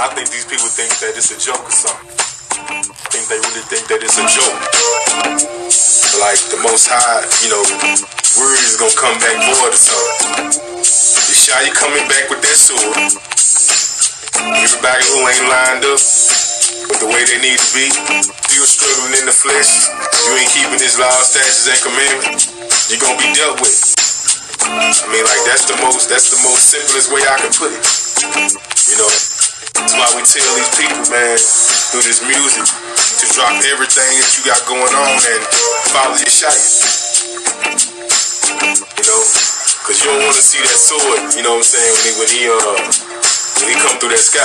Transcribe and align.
I 0.00 0.08
think 0.16 0.32
these 0.32 0.48
people 0.48 0.64
think 0.72 0.88
that 1.04 1.12
it's 1.12 1.28
a 1.28 1.36
joke 1.36 1.60
or 1.60 1.76
something. 1.76 2.08
I 2.08 3.08
think 3.12 3.28
they 3.28 3.36
really 3.36 3.60
think 3.68 3.84
that 3.92 4.00
it's 4.00 4.16
a 4.16 4.24
joke. 4.32 4.56
Like 6.24 6.40
the 6.48 6.56
Most 6.64 6.88
High, 6.88 7.20
you 7.44 7.52
know, 7.52 7.60
word 8.40 8.56
is 8.64 8.80
gonna 8.80 8.96
come 8.96 9.12
back 9.20 9.36
void 9.44 9.68
or 9.68 9.76
something. 9.76 10.56
you 10.56 11.72
coming 11.76 12.00
back 12.08 12.32
with 12.32 12.40
that 12.40 12.56
sword. 12.56 12.96
Everybody 14.40 15.04
who 15.04 15.20
ain't 15.20 15.44
lined 15.52 15.84
up 15.84 16.00
with 16.00 17.00
the 17.04 17.08
way 17.12 17.20
they 17.28 17.44
need 17.44 17.60
to 17.60 17.70
be, 17.76 17.92
still 17.92 18.64
struggling 18.64 19.20
in 19.20 19.28
the 19.28 19.36
flesh, 19.36 19.84
you 20.24 20.32
ain't 20.40 20.48
keeping 20.48 20.80
his 20.80 20.96
laws, 20.96 21.28
statutes, 21.28 21.68
and 21.68 21.76
commandments, 21.84 22.48
you're 22.88 23.04
gonna 23.04 23.20
be 23.20 23.28
dealt 23.36 23.60
with. 23.60 23.76
I 24.64 25.04
mean, 25.12 25.28
like 25.28 25.44
that's 25.44 25.68
the 25.68 25.76
most, 25.84 26.08
that's 26.08 26.32
the 26.32 26.40
most 26.48 26.72
simplest 26.72 27.12
way 27.12 27.20
I 27.20 27.36
can 27.36 27.52
put 27.52 27.68
it. 27.68 27.84
You 28.88 28.96
know, 28.96 29.29
that's 29.80 29.96
why 29.96 30.08
we 30.12 30.20
tell 30.28 30.44
these 30.60 30.72
people, 30.76 31.00
man, 31.08 31.40
through 31.88 32.04
this 32.04 32.20
music, 32.20 32.68
to 32.68 33.24
drop 33.32 33.56
everything 33.72 34.12
that 34.12 34.30
you 34.36 34.44
got 34.44 34.60
going 34.68 34.92
on 34.92 35.16
and 35.16 35.40
follow 35.88 36.16
your 36.20 36.28
shot. 36.28 36.52
You 38.60 39.04
know, 39.08 39.20
cause 39.88 39.96
you 40.04 40.12
don't 40.12 40.20
want 40.20 40.36
to 40.36 40.44
see 40.44 40.60
that 40.60 40.76
sword. 40.76 41.32
You 41.32 41.42
know 41.42 41.56
what 41.56 41.64
I'm 41.64 41.72
saying? 41.72 41.92
When 41.96 42.04
he, 42.04 42.12
when 42.20 42.28
he, 42.28 42.42
uh, 42.52 42.76
when 43.64 43.68
he 43.72 43.76
come 43.80 43.96
through 43.96 44.12
that 44.12 44.20
sky, 44.20 44.44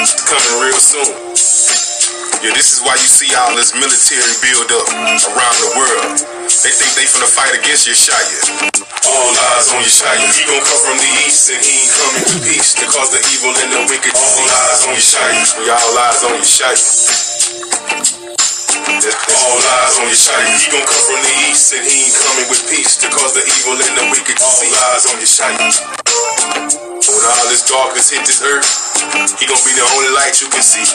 it's 0.00 0.16
coming 0.24 0.56
real 0.64 0.80
soon. 0.80 1.59
Yeah, 2.40 2.56
this 2.56 2.72
is 2.72 2.80
why 2.80 2.96
you 2.96 3.04
see 3.04 3.30
all 3.36 3.52
this 3.52 3.76
military 3.76 4.32
build 4.40 4.72
up 4.72 4.88
around 5.30 5.56
the 5.60 5.70
world. 5.76 6.16
They 6.48 6.72
think 6.72 6.92
they 6.96 7.06
finna 7.06 7.28
fight 7.28 7.52
against 7.52 7.84
Yeshaya. 7.86 8.40
All 9.06 9.32
eyes 9.54 9.68
on 9.70 9.84
Yeshaya. 9.84 10.24
He 10.34 10.48
gon' 10.48 10.64
come 10.64 10.82
from 10.82 10.98
the 10.98 11.10
east 11.28 11.52
and 11.52 11.60
he 11.60 11.84
ain't 11.84 11.92
coming 11.94 12.24
with 12.26 12.40
peace 12.48 12.72
to 12.80 12.84
cause 12.88 13.12
the 13.12 13.22
evil 13.36 13.52
and 13.60 13.70
the 13.76 13.82
wicked. 13.92 14.16
All 14.16 14.48
eyes 14.66 14.82
on 14.88 14.96
Yeshaya. 14.96 15.42
Y'all 15.68 15.98
eyes 16.00 16.22
on 16.26 16.34
Yeshaya. 16.40 16.80
All 18.88 19.60
eyes 19.60 19.96
on 20.00 20.08
Yeshaya. 20.08 20.50
He 20.56 20.66
gon' 20.72 20.82
come 20.88 21.04
from 21.12 21.20
the 21.20 21.34
east 21.52 21.70
and 21.76 21.84
he 21.84 22.08
ain't 22.08 22.18
coming 22.24 22.48
with 22.50 22.62
peace 22.72 22.96
to 23.04 23.06
cause 23.12 23.36
the 23.36 23.44
evil 23.44 23.76
and 23.76 23.94
the 24.00 24.04
wicked. 24.10 24.40
All 24.40 24.64
eyes 24.90 25.04
on 25.06 25.16
Yeshaya. 25.20 25.68
When 27.04 27.24
all 27.36 27.46
this 27.52 27.68
darkness 27.68 28.10
hit 28.10 28.24
this 28.24 28.40
earth, 28.42 28.64
he 29.36 29.44
gon' 29.44 29.60
be 29.62 29.72
the 29.76 29.86
only 29.92 30.10
light 30.16 30.40
you 30.40 30.48
can 30.48 30.64
see. 30.64 30.88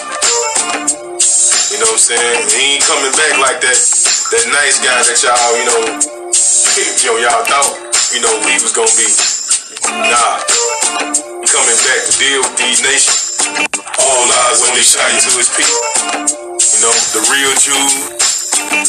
You 1.75 1.83
know 1.83 1.91
what 1.91 2.07
I'm 2.07 2.15
saying? 2.15 2.39
He 2.55 2.79
ain't 2.79 2.87
coming 2.87 3.11
back 3.19 3.35
like 3.35 3.59
that. 3.59 3.75
That 4.31 4.47
nice 4.47 4.79
guy 4.79 4.95
that 4.95 5.19
y'all, 5.19 5.51
you 5.59 5.67
know, 5.67 5.81
you 5.91 7.03
know, 7.03 7.19
y'all 7.19 7.43
thought, 7.43 7.67
you 8.15 8.23
know, 8.23 8.31
he 8.47 8.55
was 8.63 8.71
gonna 8.71 8.87
be. 8.95 9.03
Nah. 10.07 10.39
He 11.43 11.47
coming 11.51 11.79
back 11.83 11.99
to 12.07 12.13
deal 12.15 12.47
with 12.47 12.55
these 12.55 12.79
nations. 12.79 13.43
All 14.07 14.23
eyes 14.47 14.63
his 14.71 14.87
shine 14.87 15.19
to 15.19 15.31
his 15.35 15.51
people. 15.51 15.75
You 16.63 16.79
know, 16.79 16.95
the 17.11 17.21
real 17.27 17.51
Jew, 17.59 17.83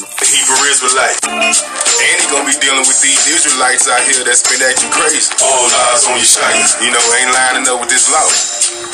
the 0.06 0.27
Hebrew 0.31 0.62
Israelite. 0.71 1.19
And 1.27 2.15
he 2.23 2.25
gonna 2.31 2.47
be 2.47 2.55
dealing 2.62 2.87
with 2.87 3.03
these 3.03 3.19
Israelites 3.27 3.91
out 3.91 3.98
here 4.06 4.23
that's 4.23 4.47
been 4.47 4.62
acting 4.62 4.95
crazy. 4.95 5.27
All 5.43 5.67
eyes 5.91 6.06
on 6.06 6.23
your 6.23 6.31
shine. 6.39 6.62
You 6.87 6.95
know, 6.95 7.03
ain't 7.19 7.34
lining 7.34 7.67
up 7.67 7.83
with 7.83 7.91
this 7.91 8.06
law. 8.15 8.31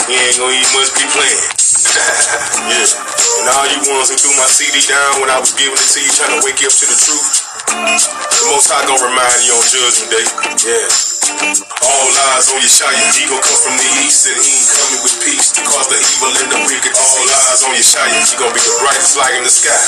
He 0.08 0.16
ain't 0.16 0.40
gonna, 0.40 0.56
he 0.56 0.64
must 0.80 0.96
be 0.96 1.04
playing. 1.12 1.61
yeah. 2.72 2.88
And 3.42 3.52
all 3.52 3.68
you 3.68 3.80
ones 3.92 4.08
who 4.08 4.16
threw 4.16 4.32
my 4.40 4.48
CD 4.48 4.80
down 4.88 5.20
when 5.20 5.28
I 5.28 5.36
was 5.36 5.52
giving 5.52 5.76
it 5.76 5.90
to 5.92 6.00
you, 6.00 6.08
trying 6.08 6.32
to 6.32 6.40
wake 6.40 6.64
you 6.64 6.72
up 6.72 6.76
to 6.80 6.86
the 6.88 6.96
truth. 6.96 7.52
The 7.68 8.46
Most 8.48 8.72
High 8.72 8.84
gonna 8.88 9.02
remind 9.02 9.40
you 9.44 9.52
on 9.52 9.64
Judgment 9.68 10.08
Day. 10.08 10.26
Yeah. 10.64 10.88
All 11.84 12.10
eyes 12.32 12.48
on 12.48 12.60
Yeshaya. 12.64 12.96
He 13.12 13.28
gon' 13.28 13.44
come 13.44 13.60
from 13.60 13.76
the 13.76 13.88
east 14.04 14.24
and 14.30 14.40
he 14.40 14.52
ain't 14.56 14.72
coming 14.72 15.00
with 15.04 15.16
peace 15.20 15.52
to 15.52 15.60
cause 15.68 15.88
the 15.92 16.00
evil 16.00 16.32
and 16.32 16.48
the 16.48 16.60
wicked. 16.64 16.92
All 16.96 17.28
eyes 17.28 17.60
on 17.66 17.72
Yeshaya. 17.76 18.18
He 18.24 18.34
gon' 18.40 18.52
be 18.56 18.62
the 18.62 18.76
brightest 18.80 19.14
light 19.20 19.36
in 19.36 19.44
the 19.44 19.52
sky. 19.52 19.82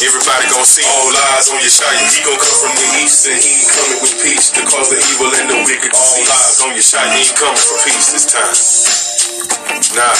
Everybody 0.00 0.44
gon' 0.48 0.64
see 0.64 0.86
all 0.86 1.12
eyes 1.34 1.46
on 1.52 1.60
Yeshaya. 1.60 2.04
He 2.08 2.20
gon' 2.24 2.40
come 2.40 2.58
from 2.62 2.74
the 2.78 2.88
east 3.04 3.28
and 3.28 3.36
he 3.36 3.52
ain't 3.52 3.68
coming 3.68 4.00
with 4.00 4.14
peace 4.24 4.48
to 4.56 4.60
cause 4.64 4.88
the 4.88 5.00
evil 5.12 5.28
and 5.28 5.46
the 5.52 5.58
wicked. 5.68 5.92
All 5.92 6.24
eyes 6.24 6.58
on 6.64 6.72
Yeshaya. 6.72 7.12
He 7.14 7.28
ain't 7.28 7.36
coming 7.36 7.60
for 7.60 7.76
peace 7.84 8.16
this 8.16 8.26
time. 8.32 9.13
Nah. 9.94 10.16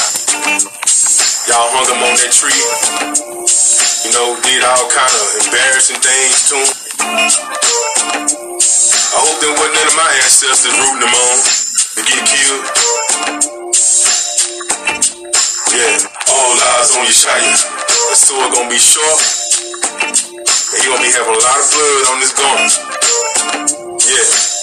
Y'all 1.44 1.68
hung 1.76 1.84
him 1.92 2.00
on 2.00 2.14
that 2.16 2.32
tree. 2.32 2.56
You 2.56 4.10
know, 4.16 4.32
did 4.40 4.64
all 4.64 4.88
kind 4.88 5.12
of 5.12 5.26
embarrassing 5.44 6.00
things 6.00 6.48
to 6.48 6.56
him. 6.56 6.70
I 9.12 9.18
hope 9.20 9.36
there 9.44 9.52
wasn't 9.52 9.76
none 9.76 9.88
of 9.92 9.96
my 10.00 10.08
ancestors 10.24 10.72
rooting 10.72 11.04
them 11.04 11.12
on 11.12 11.36
to 11.94 12.00
get 12.00 12.22
killed. 12.24 12.64
Yeah, 15.74 16.00
all 16.32 16.54
eyes 16.80 16.96
on 16.96 17.04
Yeshaya. 17.04 17.60
The 18.08 18.16
sword 18.16 18.56
gonna 18.56 18.72
be 18.72 18.80
sharp. 18.80 19.20
And 20.00 20.80
he 20.80 20.88
gonna 20.88 21.04
be 21.04 21.12
having 21.12 21.34
a 21.34 21.42
lot 21.44 21.58
of 21.60 21.66
blood 21.76 22.04
on 22.08 22.18
his 22.24 22.32
garment. 22.32 22.72
Yeah. 24.06 24.53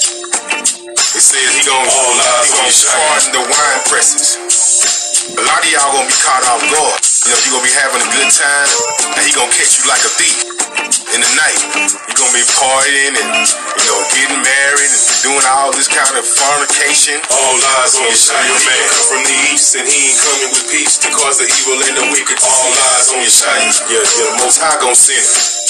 It 1.12 1.20
says 1.20 1.44
he 1.44 1.68
gonna 1.68 1.92
he 1.92 2.52
gonna 2.56 2.72
harden 2.72 3.36
the 3.36 3.44
wine 3.44 3.82
presses. 3.92 4.40
A 5.28 5.44
lot 5.44 5.60
of 5.60 5.68
y'all 5.68 5.92
gonna 5.92 6.08
be 6.08 6.16
caught 6.24 6.40
off 6.48 6.64
guard. 6.72 7.04
You 7.28 7.36
know, 7.36 7.40
you 7.44 7.50
gonna 7.52 7.68
be 7.68 7.76
having 7.76 8.00
a 8.00 8.10
good 8.16 8.32
time, 8.32 8.70
and 9.20 9.22
he 9.28 9.36
gonna 9.36 9.52
catch 9.52 9.76
you 9.76 9.92
like 9.92 10.00
a 10.08 10.12
thief 10.16 10.40
in 11.12 11.20
the 11.20 11.32
night. 11.36 11.60
You 12.08 12.16
gonna 12.16 12.32
be 12.32 12.48
partying 12.56 13.12
and 13.12 13.44
you 13.44 13.86
know 13.92 14.00
getting 14.16 14.40
married 14.40 14.88
and 14.88 15.04
doing 15.20 15.44
all 15.52 15.76
this 15.76 15.92
kind 15.92 16.16
of 16.16 16.24
fornication. 16.24 17.20
All 17.28 17.60
lies 17.60 18.00
on 18.00 18.08
Yeshaya, 18.08 18.56
man. 18.64 18.86
Come 18.96 19.08
from 19.12 19.24
the 19.28 19.36
east 19.52 19.76
and 19.76 19.84
he 19.84 20.16
ain't 20.16 20.20
coming 20.24 20.48
with 20.56 20.64
peace 20.72 20.96
to 21.04 21.12
cause 21.12 21.44
the 21.44 21.48
evil 21.52 21.76
and 21.92 21.96
the 22.00 22.06
wicked. 22.16 22.40
All 22.40 22.72
lies 22.72 23.12
on 23.12 23.20
your 23.20 23.28
Yeshaya. 23.28 23.68
Yeah, 23.92 24.00
yeah. 24.00 24.32
The 24.32 24.48
Most 24.48 24.64
High 24.64 24.80
gonna 24.80 24.96
send 24.96 25.20
him. 25.20 25.61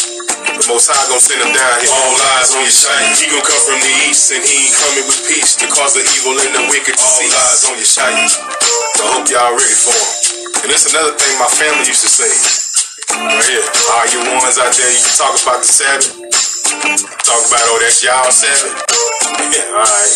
The 0.49 0.65
Most 0.69 0.89
High 0.89 1.05
gonna 1.09 1.21
send 1.21 1.41
him 1.41 1.53
down 1.53 1.75
here. 1.81 1.93
All 1.93 2.17
eyes 2.37 2.51
on 2.57 2.65
Yeshaya. 2.65 3.13
He 3.17 3.29
gonna 3.29 3.45
come 3.45 3.61
from 3.61 3.79
the 3.81 3.93
east 4.09 4.33
and 4.33 4.41
he 4.41 4.69
ain't 4.69 4.77
coming 4.77 5.05
with 5.05 5.21
peace 5.29 5.53
to 5.61 5.65
cause 5.69 5.93
the 5.93 6.03
evil 6.17 6.37
and 6.37 6.51
the 6.53 6.63
wicked. 6.73 6.97
All 6.97 7.21
eyes 7.21 7.61
on 7.69 7.75
Yeshaya. 7.77 8.25
So 8.97 9.01
I 9.05 9.09
hope 9.17 9.27
y'all 9.29 9.53
ready 9.53 9.77
for 9.77 9.93
him. 9.93 10.65
And 10.65 10.67
that's 10.73 10.89
another 10.89 11.13
thing 11.17 11.33
my 11.37 11.49
family 11.49 11.85
used 11.85 12.05
to 12.05 12.11
say. 12.11 12.29
Right 13.13 13.45
here. 13.45 13.65
All 13.93 14.07
you 14.09 14.19
ones 14.41 14.57
out 14.57 14.73
there, 14.73 14.89
you 14.89 15.03
talk 15.17 15.37
about 15.37 15.61
the 15.61 15.69
Sabbath. 15.69 16.15
Talk 17.25 17.41
about, 17.49 17.63
oh, 17.69 17.79
that's 17.81 18.01
y'all 18.01 18.29
Sabbath. 18.31 18.73
Yeah, 19.51 19.75
alright. 19.75 20.15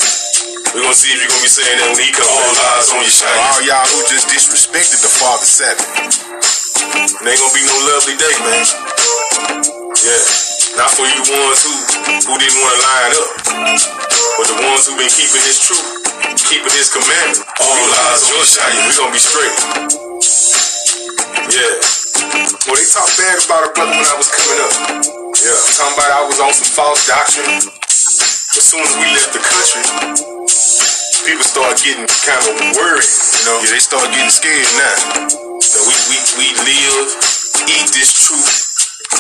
We're 0.71 0.83
gonna 0.83 0.95
see 0.95 1.11
if 1.11 1.19
you're 1.19 1.31
gonna 1.31 1.43
be 1.43 1.51
saying 1.51 1.77
that 1.79 1.87
when 1.91 2.03
he 2.03 2.11
comes. 2.13 2.29
All 2.29 2.55
eyes 2.75 2.87
on 2.93 3.01
Yeshaya. 3.03 3.39
All 3.51 3.61
y'all 3.67 3.87
who 3.89 3.99
just 4.07 4.27
disrespected 4.31 5.01
the 5.01 5.11
Father 5.11 5.47
Sabbath. 5.47 5.87
It 7.05 7.27
ain't 7.27 7.39
gonna 7.39 7.55
be 7.55 7.63
no 7.67 7.77
lovely 7.89 8.15
day, 8.15 8.35
man. 8.43 9.14
Yeah. 9.35 10.23
Not 10.79 10.91
for 10.95 11.03
you 11.03 11.19
ones 11.27 11.59
who 11.63 11.75
who 12.23 12.33
didn't 12.39 12.59
want 12.63 12.73
to 12.75 12.81
line 12.87 13.13
up. 13.19 13.29
But 14.39 14.47
the 14.47 14.57
ones 14.63 14.87
who 14.87 14.95
been 14.95 15.11
keeping 15.11 15.43
his 15.43 15.59
truth, 15.59 15.83
keeping 16.47 16.71
his 16.71 16.87
commandment. 16.87 17.43
All 17.59 17.87
eyes 18.07 18.23
on 18.31 18.39
Yeshaya. 18.39 18.79
We 18.87 18.91
gonna 18.95 19.11
be 19.11 19.19
straight. 19.19 19.55
Yeah. 21.51 21.75
Well, 22.63 22.79
they 22.79 22.87
talk 22.87 23.11
bad 23.19 23.37
about 23.43 23.67
a 23.67 23.71
brother 23.75 23.95
when 23.95 24.07
I 24.07 24.15
was 24.15 24.31
coming 24.31 24.59
up. 24.63 24.73
Yeah. 25.35 25.59
Talking 25.75 25.95
about 25.99 26.11
I 26.15 26.21
was 26.27 26.39
on 26.39 26.53
some 26.55 26.71
false 26.71 27.03
doctrine. 27.07 27.59
As 27.75 28.63
soon 28.63 28.83
as 28.87 28.95
we 28.95 29.07
left 29.11 29.35
the 29.35 29.43
country, 29.43 29.83
people 31.27 31.43
start 31.43 31.75
getting 31.83 32.07
kind 32.23 32.39
of 32.39 32.55
worried. 32.79 33.03
You 33.03 33.43
know, 33.51 33.57
yeah, 33.63 33.71
they 33.75 33.83
start 33.83 34.07
getting 34.15 34.31
scared 34.31 34.71
now. 34.79 35.27
So 35.59 35.83
we 35.83 35.95
we 36.07 36.17
we 36.39 36.47
live, 36.63 37.07
eat 37.67 37.87
this 37.91 38.15
truth. 38.27 38.74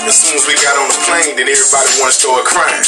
As 0.05 0.17
soon 0.17 0.37
as 0.37 0.45
we 0.49 0.57
got 0.57 0.73
on 0.81 0.89
the 0.89 0.99
plane, 1.05 1.37
then 1.37 1.45
everybody 1.45 1.89
want 2.01 2.09
to 2.09 2.17
start 2.17 2.41
crying. 2.49 2.85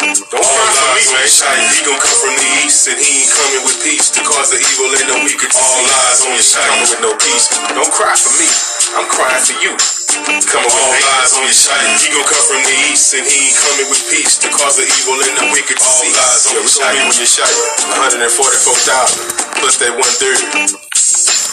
Don't 0.00 0.44
cry 0.44 0.68
for 0.76 0.88
me, 0.92 1.04
man. 1.16 1.26
He 1.72 1.80
gonna 1.80 1.96
come 1.96 2.18
from 2.20 2.34
the 2.36 2.48
east 2.64 2.88
and 2.92 3.00
he 3.00 3.24
ain't 3.24 3.32
coming 3.32 3.62
with 3.64 3.78
peace 3.80 4.12
to 4.12 4.20
cause 4.20 4.52
the 4.52 4.60
evil 4.60 4.92
and 5.00 5.08
the 5.08 5.18
wicked. 5.24 5.50
All 5.56 5.84
eyes 6.06 6.20
on 6.28 6.36
your 6.36 6.44
coming 6.44 6.84
with 6.84 7.02
no 7.02 7.12
peace. 7.16 7.48
Don't 7.72 7.92
cry 7.92 8.12
for 8.12 8.32
me. 8.36 8.48
I'm 9.00 9.08
crying 9.08 9.44
for 9.44 9.56
you. 9.64 9.72
Come 10.44 10.64
on, 10.64 10.72
all 10.72 11.04
eyes 11.20 11.32
on 11.40 11.44
your 11.48 11.56
shine. 11.56 11.88
He 11.98 12.12
gon' 12.12 12.28
come 12.28 12.44
from 12.44 12.62
the 12.68 12.76
east 12.92 13.16
and 13.16 13.24
he 13.24 13.50
ain't 13.50 13.56
coming 13.56 13.88
with 13.88 14.02
peace 14.12 14.36
to 14.44 14.48
cause 14.52 14.76
the 14.76 14.86
evil 14.86 15.18
and 15.24 15.34
the 15.40 15.46
wicked. 15.56 15.80
All 15.80 16.04
eyes 16.04 16.44
on 16.52 16.60
your 16.60 16.68
shine. 16.68 17.00
When 17.00 17.16
you 17.16 17.28
shine, 17.28 17.56
144,000 17.96 18.28
plus 19.56 19.76
that 19.80 19.96
one 19.96 20.14
third. 20.20 20.40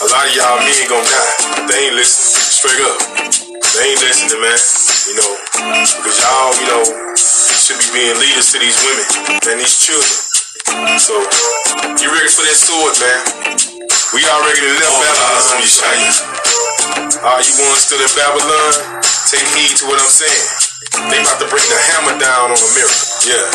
A 0.00 0.06
lot 0.12 0.28
of 0.28 0.32
y'all 0.36 0.60
men 0.60 0.76
gon' 0.86 1.02
die. 1.02 1.32
They 1.72 1.88
ain't 1.88 1.96
listening. 1.96 2.44
Straight 2.52 2.82
up. 2.84 3.47
They 3.76 3.92
ain't 3.92 4.00
listening, 4.00 4.40
man. 4.40 4.56
You 5.08 5.14
know, 5.20 5.32
because 6.00 6.16
y'all, 6.24 6.52
you 6.56 6.66
know, 6.72 6.84
should 7.16 7.76
be 7.84 7.88
being 7.92 8.16
leaders 8.16 8.48
to 8.52 8.58
these 8.60 8.78
women 8.80 9.04
and 9.44 9.56
these 9.60 9.76
children. 9.76 10.28
So, 10.96 11.16
you 12.00 12.08
ready 12.08 12.32
for 12.32 12.44
that 12.48 12.56
sword, 12.56 12.96
man? 13.00 13.20
We 14.16 14.24
already 14.24 14.64
left 14.80 14.96
Babylon 15.04 15.40
on 15.52 15.58
you, 15.60 15.68
Shiny. 15.68 16.08
All 17.20 17.40
you 17.44 17.54
ones 17.60 17.84
still 17.84 18.00
in 18.00 18.12
Babylon, 18.16 18.72
take 19.28 19.44
heed 19.52 19.76
to 19.80 19.84
what 19.84 20.00
I'm 20.00 20.08
saying. 20.08 20.68
They 21.12 21.20
about 21.20 21.36
to 21.40 21.48
bring 21.52 21.64
the 21.68 21.80
hammer 21.92 22.16
down 22.16 22.52
on 22.52 22.58
America. 22.58 23.04
Yeah. 23.28 23.46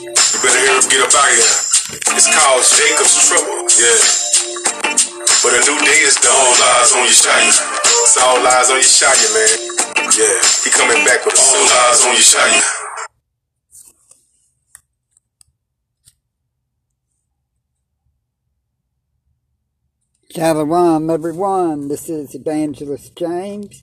You 0.00 0.38
better 0.40 0.60
hear 0.64 0.76
up, 0.80 0.88
get 0.88 1.04
up 1.04 1.12
out 1.12 1.28
of 1.28 1.36
here. 1.36 1.56
It's 2.16 2.28
called 2.28 2.64
Jacob's 2.64 3.16
Trouble. 3.28 3.68
Yeah. 3.76 4.00
But 5.44 5.56
a 5.56 5.60
new 5.68 5.78
day 5.84 6.00
is 6.08 6.16
done. 6.16 6.32
All 6.32 6.56
eyes 6.56 6.92
on 6.96 7.04
Yeshaya. 7.04 7.87
It's 8.10 8.16
all 8.16 8.38
eyes 8.38 8.70
on 8.70 8.80
Yeshaya, 8.80 9.28
man. 9.34 9.50
Yeah, 10.16 10.40
he 10.64 10.70
coming 10.70 11.04
back 11.04 11.26
with 11.26 11.36
all 11.36 11.68
eyes 11.76 12.06
on 12.06 12.14
Yeshaya. 12.16 12.62
Shalom, 20.30 21.10
everyone. 21.10 21.88
This 21.88 22.08
is 22.08 22.34
Evangelist 22.34 23.14
James 23.14 23.82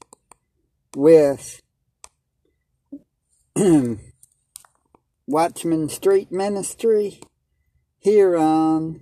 with 0.95 1.61
Watchman 5.27 5.89
Street 5.89 6.31
Ministry 6.31 7.21
here 7.99 8.35
on 8.35 9.01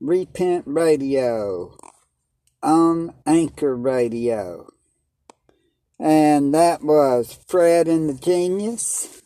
Repent 0.00 0.64
Radio, 0.66 1.76
on 2.62 3.14
Anchor 3.26 3.76
Radio. 3.76 4.72
And 5.98 6.54
that 6.54 6.82
was 6.82 7.38
Fred 7.46 7.88
and 7.88 8.08
the 8.08 8.14
Genius 8.14 9.22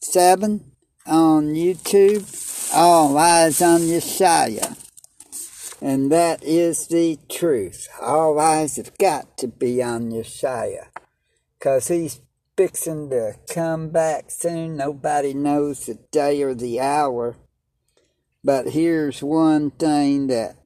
7 0.00 0.72
on 1.06 1.54
YouTube. 1.54 2.72
All 2.74 3.16
eyes 3.16 3.62
on 3.62 3.80
Yeshaya. 3.82 4.76
And 5.80 6.10
that 6.10 6.42
is 6.42 6.88
the 6.88 7.18
truth. 7.28 7.88
All 8.00 8.38
eyes 8.40 8.76
have 8.76 8.96
got 8.98 9.36
to 9.38 9.46
be 9.46 9.82
on 9.82 10.10
Yeshaya. 10.10 10.86
Because 11.58 11.88
he's 11.88 12.20
fixing 12.56 13.10
to 13.10 13.34
come 13.48 13.90
back 13.90 14.30
soon. 14.30 14.76
Nobody 14.76 15.34
knows 15.34 15.86
the 15.86 15.94
day 16.10 16.42
or 16.42 16.54
the 16.54 16.80
hour. 16.80 17.36
But 18.42 18.70
here's 18.70 19.22
one 19.22 19.70
thing 19.70 20.28
that 20.28 20.56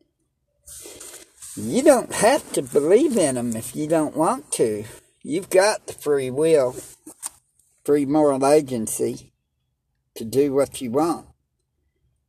you 1.56 1.82
don't 1.82 2.12
have 2.14 2.52
to 2.52 2.62
believe 2.62 3.16
in 3.16 3.36
him 3.36 3.56
if 3.56 3.74
you 3.74 3.86
don't 3.86 4.16
want 4.16 4.52
to. 4.52 4.84
You've 5.22 5.50
got 5.50 5.86
the 5.86 5.92
free 5.92 6.30
will, 6.30 6.76
free 7.84 8.06
moral 8.06 8.46
agency 8.46 9.32
to 10.14 10.24
do 10.24 10.52
what 10.52 10.80
you 10.80 10.90
want. 10.90 11.26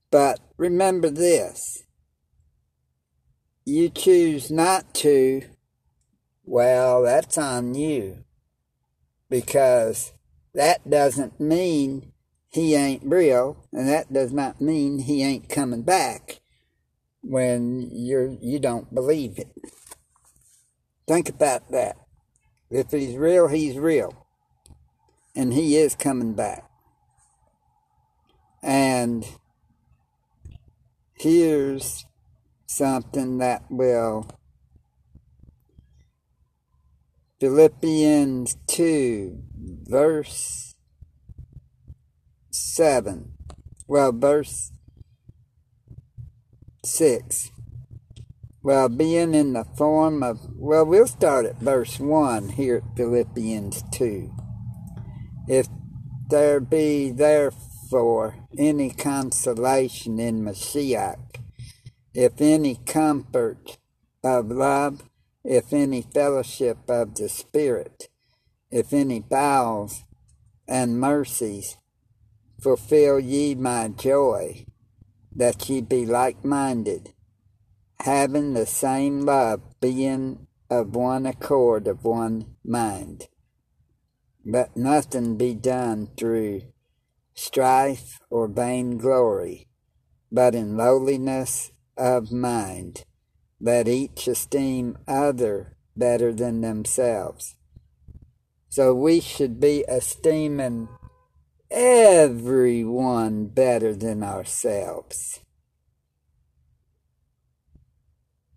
But 0.09 0.39
remember 0.57 1.09
this 1.09 1.83
you 3.63 3.89
choose 3.89 4.49
not 4.49 4.93
to, 4.95 5.43
well, 6.43 7.03
that's 7.03 7.37
on 7.37 7.75
you. 7.75 8.23
Because 9.29 10.13
that 10.53 10.89
doesn't 10.89 11.39
mean 11.39 12.11
he 12.49 12.75
ain't 12.75 13.03
real, 13.05 13.65
and 13.71 13.87
that 13.87 14.11
does 14.11 14.33
not 14.33 14.59
mean 14.59 14.99
he 14.99 15.23
ain't 15.23 15.47
coming 15.47 15.83
back 15.83 16.40
when 17.21 17.89
you're 17.91 18.35
you 18.41 18.59
don't 18.59 18.93
believe 18.93 19.37
it. 19.37 19.51
Think 21.07 21.29
about 21.29 21.71
that. 21.71 21.97
If 22.69 22.91
he's 22.91 23.15
real, 23.15 23.47
he's 23.47 23.77
real. 23.77 24.27
And 25.35 25.53
he 25.53 25.75
is 25.75 25.95
coming 25.95 26.33
back. 26.33 26.69
And 28.63 29.25
here's 31.15 32.05
something 32.67 33.39
that 33.39 33.63
will 33.69 34.27
Philippians 37.39 38.55
2 38.67 39.43
verse 39.83 40.75
7 42.51 43.33
well 43.87 44.11
verse 44.11 44.71
6 46.83 47.51
well 48.63 48.89
being 48.89 49.33
in 49.33 49.53
the 49.53 49.63
form 49.63 50.23
of 50.23 50.39
well 50.55 50.85
we'll 50.85 51.07
start 51.07 51.45
at 51.45 51.59
verse 51.59 51.99
1 51.99 52.49
here 52.49 52.77
at 52.77 52.97
Philippians 52.97 53.83
2 53.91 54.31
if 55.47 55.67
there 56.29 56.59
be 56.59 57.11
therefore 57.11 58.35
any 58.57 58.91
consolation 58.91 60.19
in 60.19 60.43
Mashiach 60.43 61.31
if 62.13 62.41
any 62.41 62.75
comfort 62.75 63.77
of 64.23 64.51
love, 64.51 65.09
if 65.43 65.71
any 65.71 66.01
fellowship 66.01 66.77
of 66.89 67.15
the 67.15 67.29
Spirit, 67.29 68.09
if 68.69 68.91
any 68.91 69.19
bowels 69.19 70.03
and 70.67 70.99
mercies, 70.99 71.77
fulfill 72.61 73.19
ye 73.19 73.55
my 73.55 73.87
joy, 73.87 74.65
that 75.35 75.69
ye 75.69 75.81
be 75.81 76.05
like 76.05 76.43
minded, 76.43 77.13
having 78.01 78.53
the 78.53 78.65
same 78.65 79.21
love, 79.21 79.61
being 79.79 80.47
of 80.69 80.95
one 80.95 81.25
accord, 81.25 81.87
of 81.87 82.03
one 82.03 82.55
mind. 82.63 83.27
But 84.45 84.75
nothing 84.75 85.37
be 85.37 85.53
done 85.53 86.09
through 86.17 86.61
strife 87.33 88.19
or 88.29 88.47
vainglory, 88.47 89.67
but 90.31 90.55
in 90.55 90.77
lowliness 90.77 91.71
of 91.97 92.31
mind, 92.31 93.05
that 93.59 93.87
each 93.87 94.27
esteem 94.27 94.97
other 95.07 95.77
better 95.95 96.33
than 96.33 96.61
themselves. 96.61 97.55
So 98.69 98.93
we 98.93 99.19
should 99.19 99.59
be 99.59 99.83
esteeming 99.87 100.87
everyone 101.71 103.45
better 103.45 103.95
than 103.95 104.23
ourselves. 104.23 105.39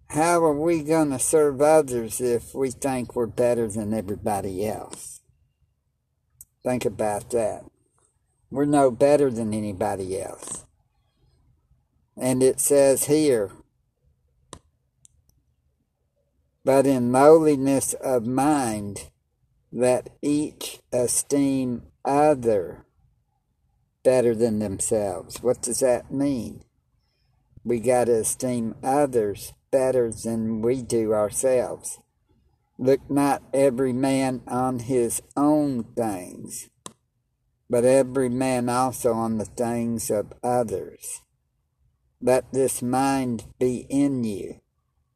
How 0.08 0.44
are 0.44 0.58
we 0.58 0.82
going 0.82 1.10
to 1.10 1.18
serve 1.18 1.60
others 1.60 2.20
if 2.20 2.54
we 2.54 2.70
think 2.70 3.14
we're 3.14 3.26
better 3.26 3.68
than 3.68 3.94
everybody 3.94 4.66
else? 4.66 5.20
Think 6.62 6.84
about 6.84 7.30
that. 7.30 7.64
We're 8.50 8.64
no 8.64 8.90
better 8.90 9.30
than 9.30 9.52
anybody 9.52 10.20
else. 10.20 10.64
And 12.16 12.42
it 12.42 12.60
says 12.60 13.04
here, 13.04 13.50
but 16.64 16.86
in 16.86 17.12
lowliness 17.12 17.94
of 17.94 18.26
mind, 18.26 19.10
that 19.72 20.10
each 20.22 20.80
esteem 20.92 21.82
other 22.04 22.86
better 24.04 24.34
than 24.34 24.60
themselves. 24.60 25.42
What 25.42 25.62
does 25.62 25.80
that 25.80 26.12
mean? 26.12 26.62
We 27.64 27.80
got 27.80 28.04
to 28.04 28.20
esteem 28.20 28.76
others 28.84 29.54
better 29.72 30.12
than 30.12 30.62
we 30.62 30.82
do 30.82 31.12
ourselves. 31.12 31.98
Look 32.78 33.10
not 33.10 33.42
every 33.52 33.92
man 33.92 34.42
on 34.46 34.80
his 34.80 35.22
own 35.36 35.84
things, 35.96 36.68
but 37.70 37.84
every 37.84 38.28
man 38.28 38.68
also 38.68 39.12
on 39.14 39.38
the 39.38 39.44
things 39.44 40.10
of 40.10 40.32
others. 40.42 41.22
Let 42.20 42.52
this 42.52 42.82
mind 42.82 43.46
be 43.58 43.86
in 43.88 44.24
you, 44.24 44.60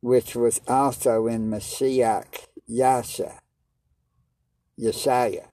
which 0.01 0.35
was 0.35 0.61
also 0.67 1.27
in 1.27 1.51
Mashiach 1.51 2.47
Yasha, 2.67 3.41
Yeshaya. 4.81 5.49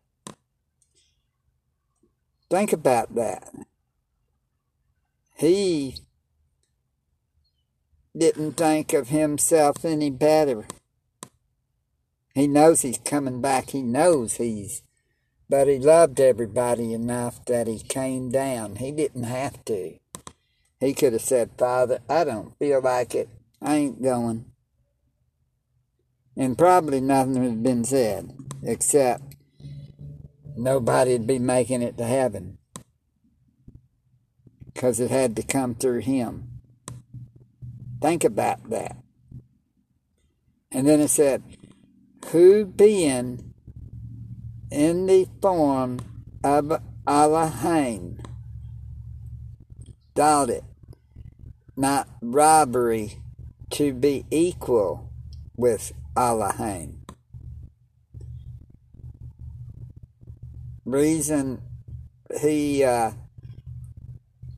Think 2.49 2.73
about 2.73 3.15
that. 3.15 3.51
He 5.35 5.97
didn't 8.17 8.53
think 8.53 8.93
of 8.93 9.09
himself 9.09 9.83
any 9.83 10.09
better. 10.09 10.65
He 12.33 12.47
knows 12.47 12.81
he's 12.81 12.99
coming 12.99 13.41
back. 13.41 13.71
He 13.71 13.81
knows 13.81 14.35
he's, 14.35 14.83
but 15.49 15.67
he 15.67 15.79
loved 15.79 16.19
everybody 16.19 16.93
enough 16.93 17.43
that 17.45 17.67
he 17.67 17.79
came 17.79 18.29
down. 18.29 18.77
He 18.77 18.91
didn't 18.91 19.23
have 19.23 19.63
to. 19.65 19.97
He 20.79 20.93
could 20.93 21.13
have 21.13 21.21
said, 21.21 21.51
Father, 21.57 21.99
I 22.09 22.23
don't 22.23 22.57
feel 22.59 22.81
like 22.81 23.15
it. 23.15 23.29
I 23.61 23.75
ain't 23.75 24.03
going. 24.03 24.45
And 26.37 26.57
probably 26.57 26.99
nothing 26.99 27.39
would 27.39 27.43
have 27.43 27.63
been 27.63 27.85
said, 27.85 28.35
except 28.61 29.34
nobody'd 30.57 31.27
be 31.27 31.39
making 31.39 31.81
it 31.81 31.97
to 31.97 32.05
heaven. 32.05 32.57
Because 34.73 34.99
it 34.99 35.11
had 35.11 35.35
to 35.37 35.43
come 35.43 35.75
through 35.75 36.01
him. 36.01 36.49
Think 38.01 38.23
about 38.23 38.69
that. 38.69 38.97
And 40.71 40.87
then 40.87 40.99
it 40.99 41.09
said, 41.09 41.43
Who 42.31 42.65
being 42.65 43.53
in 44.69 45.05
the 45.05 45.27
form 45.41 45.99
of 46.43 46.81
Elohim 47.07 48.19
thought 50.15 50.49
it 50.49 50.63
not 51.77 52.07
robbery 52.21 53.19
to 53.69 53.93
be 53.93 54.25
equal 54.31 55.11
with 55.57 55.91
Elohim. 56.15 57.04
Reason 60.85 61.61
he 62.39 62.83
uh, 62.83 63.11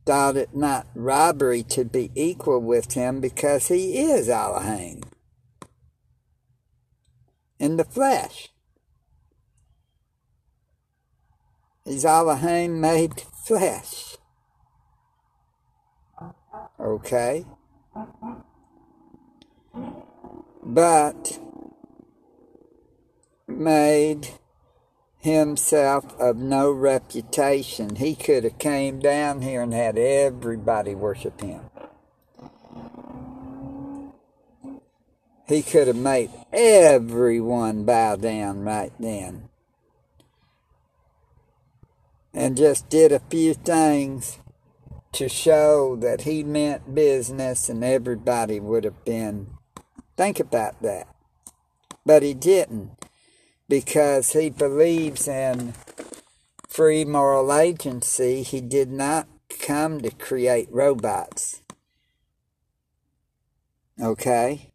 thought 0.05 0.37
it 0.37 0.55
not 0.55 0.87
robbery 0.93 1.63
to 1.63 1.85
be 1.85 2.11
equal 2.15 2.59
with 2.59 2.93
him 2.93 3.21
because 3.21 3.67
he 3.67 3.97
is 3.99 4.29
Elohim 4.29 5.03
in 7.59 7.77
the 7.77 7.83
flesh. 7.83 8.49
He's 11.85 12.03
Elohim 12.05 12.81
made 12.81 13.21
flesh. 13.45 14.17
Okay? 16.79 17.45
But 20.63 21.39
made 23.47 24.29
himself 25.27 26.17
of 26.19 26.37
no 26.37 26.71
reputation. 26.71 27.97
He 27.97 28.15
could 28.15 28.45
have 28.45 28.57
came 28.57 28.99
down 28.99 29.41
here 29.41 29.61
and 29.61 29.73
had 29.73 29.97
everybody 29.97 30.95
worship 30.95 31.41
him. 31.41 31.61
He 35.47 35.61
could 35.61 35.87
have 35.87 35.97
made 35.97 36.31
everyone 36.51 37.83
bow 37.83 38.15
down 38.15 38.63
right 38.63 38.91
then. 38.99 39.49
And 42.33 42.57
just 42.57 42.89
did 42.89 43.11
a 43.11 43.19
few 43.19 43.53
things 43.53 44.39
to 45.13 45.27
show 45.27 45.95
that 45.97 46.21
he 46.21 46.43
meant 46.43 46.93
business 46.93 47.69
and 47.69 47.83
everybody 47.83 48.59
would 48.59 48.83
have 48.83 49.03
been. 49.03 49.47
Think 50.15 50.39
about 50.39 50.81
that. 50.81 51.07
But 52.05 52.23
he 52.23 52.33
didn't 52.33 52.91
because 53.69 54.31
he 54.31 54.49
believes 54.49 55.27
in 55.27 55.73
free 56.67 57.03
moral 57.03 57.53
agency. 57.53 58.43
He 58.43 58.61
did 58.61 58.91
not 58.91 59.27
come 59.59 60.01
to 60.01 60.11
create 60.11 60.67
robots. 60.71 61.61
Okay? 64.01 64.71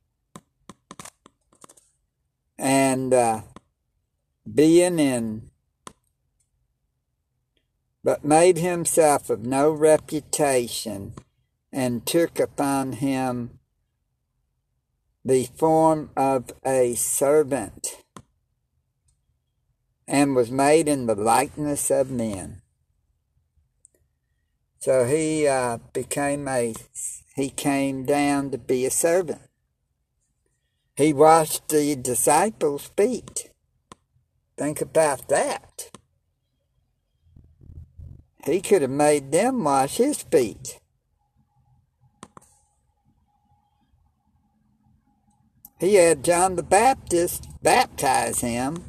And 2.59 3.15
uh, 3.15 3.43
being 4.53 4.99
in, 4.99 5.51
but 8.05 8.25
made 8.25 8.59
himself 8.59 9.31
of 9.31 9.47
no 9.47 9.71
reputation 9.71 11.15
and 11.73 12.05
took 12.05 12.39
upon 12.39 12.95
him 12.95 13.59
the 15.25 15.49
form 15.57 16.11
of 16.17 16.51
a 16.67 16.95
servant 16.95 18.03
and 20.07 20.35
was 20.35 20.51
made 20.51 20.89
in 20.89 21.07
the 21.07 21.15
likeness 21.15 21.91
of 21.91 22.11
men. 22.11 22.63
So 24.81 25.05
he 25.05 25.47
uh, 25.47 25.79
became 25.93 26.49
a, 26.49 26.75
he 27.37 27.51
came 27.51 28.05
down 28.05 28.51
to 28.51 28.59
be 28.59 28.85
a 28.85 28.91
servant. 28.91 29.43
He 30.97 31.13
washed 31.13 31.69
the 31.69 31.95
disciples' 31.97 32.91
feet. 32.97 33.51
Think 34.57 34.81
about 34.81 35.29
that. 35.29 35.91
He 38.45 38.61
could 38.61 38.83
have 38.83 38.91
made 38.91 39.31
them 39.31 39.63
wash 39.63 39.99
his 39.99 40.23
feet. 40.23 40.81
He 45.79 45.95
had 45.95 46.25
John 46.25 46.57
the 46.57 46.63
Baptist 46.63 47.49
baptize 47.63 48.41
him 48.41 48.85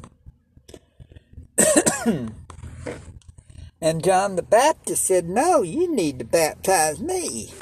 and 3.80 4.04
John 4.04 4.36
the 4.36 4.42
Baptist 4.42 5.04
said, 5.04 5.28
No, 5.28 5.62
you 5.62 5.94
need 5.94 6.18
to 6.18 6.24
baptize 6.24 7.00
me. 7.00 7.52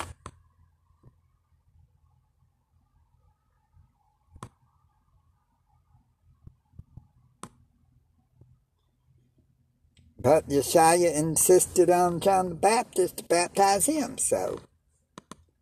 But 10.18 10.48
Yeshua 10.48 11.14
insisted 11.14 11.90
on 11.90 12.20
John 12.20 12.50
the 12.50 12.54
Baptist 12.54 13.16
to 13.16 13.24
baptize 13.24 13.86
him, 13.86 14.18
so. 14.18 14.60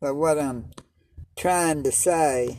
But 0.01 0.15
what 0.15 0.39
I'm 0.39 0.67
trying 1.35 1.83
to 1.85 1.93
say 1.93 2.59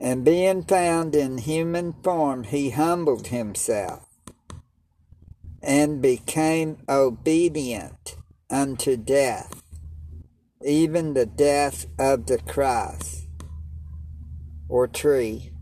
And 0.00 0.24
being 0.24 0.62
found 0.62 1.14
in 1.14 1.36
human 1.36 1.92
form, 2.02 2.44
he 2.44 2.70
humbled 2.70 3.26
himself 3.26 4.06
and 5.62 6.00
became 6.00 6.78
obedient 6.88 8.16
unto 8.48 8.96
death, 8.96 9.62
even 10.64 11.12
the 11.12 11.26
death 11.26 11.84
of 11.98 12.26
the 12.26 12.38
cross 12.38 13.26
or 14.70 14.88
tree. 14.88 15.52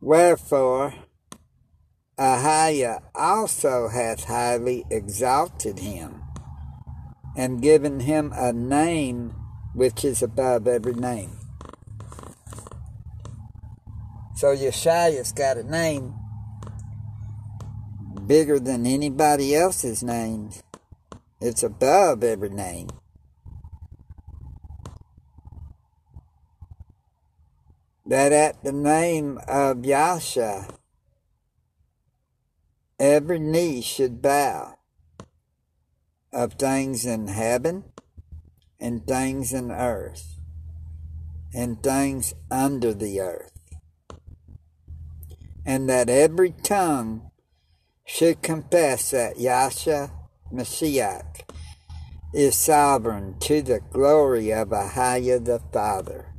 Wherefore, 0.00 0.92
Ahiah 2.18 3.00
also 3.14 3.88
hath 3.88 4.24
highly 4.24 4.84
exalted 4.90 5.78
him, 5.78 6.20
and 7.36 7.62
given 7.62 8.00
him 8.00 8.32
a 8.34 8.52
name 8.52 9.36
which 9.72 10.04
is 10.04 10.20
above 10.20 10.66
every 10.66 10.94
name 10.94 11.45
so 14.36 14.54
Yeshua's 14.54 15.32
got 15.32 15.56
a 15.56 15.62
name 15.62 16.14
bigger 18.26 18.58
than 18.58 18.84
anybody 18.84 19.54
else's 19.54 20.02
name. 20.02 20.50
It's 21.40 21.62
above 21.62 22.22
every 22.22 22.50
name. 22.50 22.88
That 28.04 28.32
at 28.32 28.62
the 28.62 28.72
name 28.72 29.40
of 29.48 29.86
Yasha, 29.86 30.68
every 33.00 33.38
knee 33.38 33.80
should 33.80 34.20
bow 34.20 34.76
of 36.30 36.54
things 36.54 37.06
in 37.06 37.28
heaven 37.28 37.84
and 38.78 39.06
things 39.06 39.54
in 39.54 39.70
earth 39.70 40.38
and 41.54 41.82
things 41.82 42.34
under 42.50 42.92
the 42.92 43.20
earth 43.20 43.55
and 45.66 45.88
that 45.88 46.08
every 46.08 46.52
tongue 46.62 47.30
should 48.06 48.40
confess 48.40 49.10
that 49.10 49.36
Yahshua 49.36 50.12
Mashiach 50.52 51.42
is 52.32 52.56
sovereign 52.56 53.36
to 53.40 53.60
the 53.60 53.80
glory 53.90 54.52
of 54.52 54.68
Ahiah 54.68 55.44
the 55.44 55.60
Father. 55.72 56.32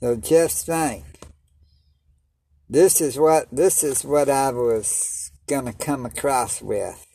So 0.00 0.16
just 0.16 0.66
think. 0.66 1.04
This 2.68 3.00
is 3.00 3.18
what 3.18 3.48
this 3.50 3.82
is 3.82 4.04
what 4.04 4.28
I 4.28 4.50
was 4.50 5.30
gonna 5.46 5.72
come 5.72 6.04
across 6.04 6.60
with 6.60 7.07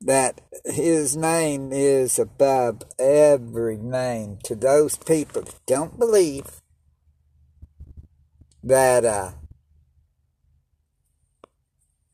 that 0.00 0.40
his 0.64 1.16
name 1.16 1.72
is 1.72 2.18
above 2.18 2.82
every 2.98 3.76
name 3.76 4.38
to 4.44 4.54
those 4.54 4.96
people 4.96 5.42
that 5.42 5.66
don't 5.66 5.98
believe 5.98 6.60
that 8.62 9.04
uh, 9.04 9.32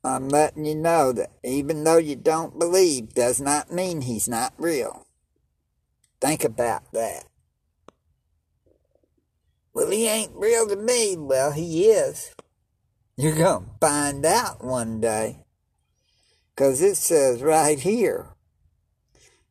I'm 0.03 0.29
letting 0.29 0.65
you 0.65 0.75
know 0.75 1.13
that 1.13 1.31
even 1.43 1.85
though 1.85 1.99
you 1.99 2.17
don't 2.17 2.59
believe 2.59 3.15
does 3.15 3.41
not 3.41 3.73
mean 3.73 4.03
he's 4.03 4.29
not 4.29 4.53
real. 4.59 5.07
Think 6.21 6.45
about 6.45 6.93
that. 6.93 7.25
Well, 9.73 9.91
he 9.91 10.07
ain't 10.07 10.33
real 10.35 10.69
to 10.69 10.77
me. 10.77 11.17
Well, 11.17 11.53
he 11.53 11.87
is. 11.87 12.33
You're 13.17 13.35
going 13.35 13.65
to 13.65 13.71
find 13.81 14.25
out 14.25 14.65
one 14.65 15.01
day. 15.01 15.44
Because 16.55 16.81
it 16.81 16.97
says 16.97 17.43
right 17.43 17.79
here 17.79 18.29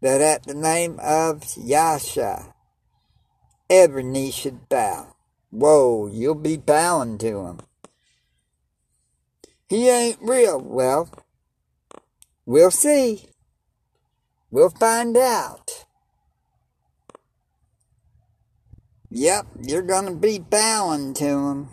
that 0.01 0.21
at 0.21 0.43
the 0.43 0.53
name 0.53 0.99
of 1.01 1.43
Yasha, 1.57 2.53
every 3.69 4.03
knee 4.03 4.31
should 4.31 4.69
bow. 4.69 5.15
Whoa, 5.49 6.07
you'll 6.07 6.35
be 6.35 6.57
bowing 6.57 7.17
to 7.19 7.45
him. 7.45 7.59
He 9.67 9.89
ain't 9.89 10.19
real. 10.21 10.59
Well, 10.59 11.09
we'll 12.45 12.71
see. 12.71 13.25
We'll 14.49 14.69
find 14.69 15.17
out. 15.17 15.85
Yep, 19.09 19.47
you're 19.61 19.81
going 19.81 20.05
to 20.05 20.15
be 20.15 20.39
bowing 20.39 21.13
to 21.15 21.23
him. 21.23 21.69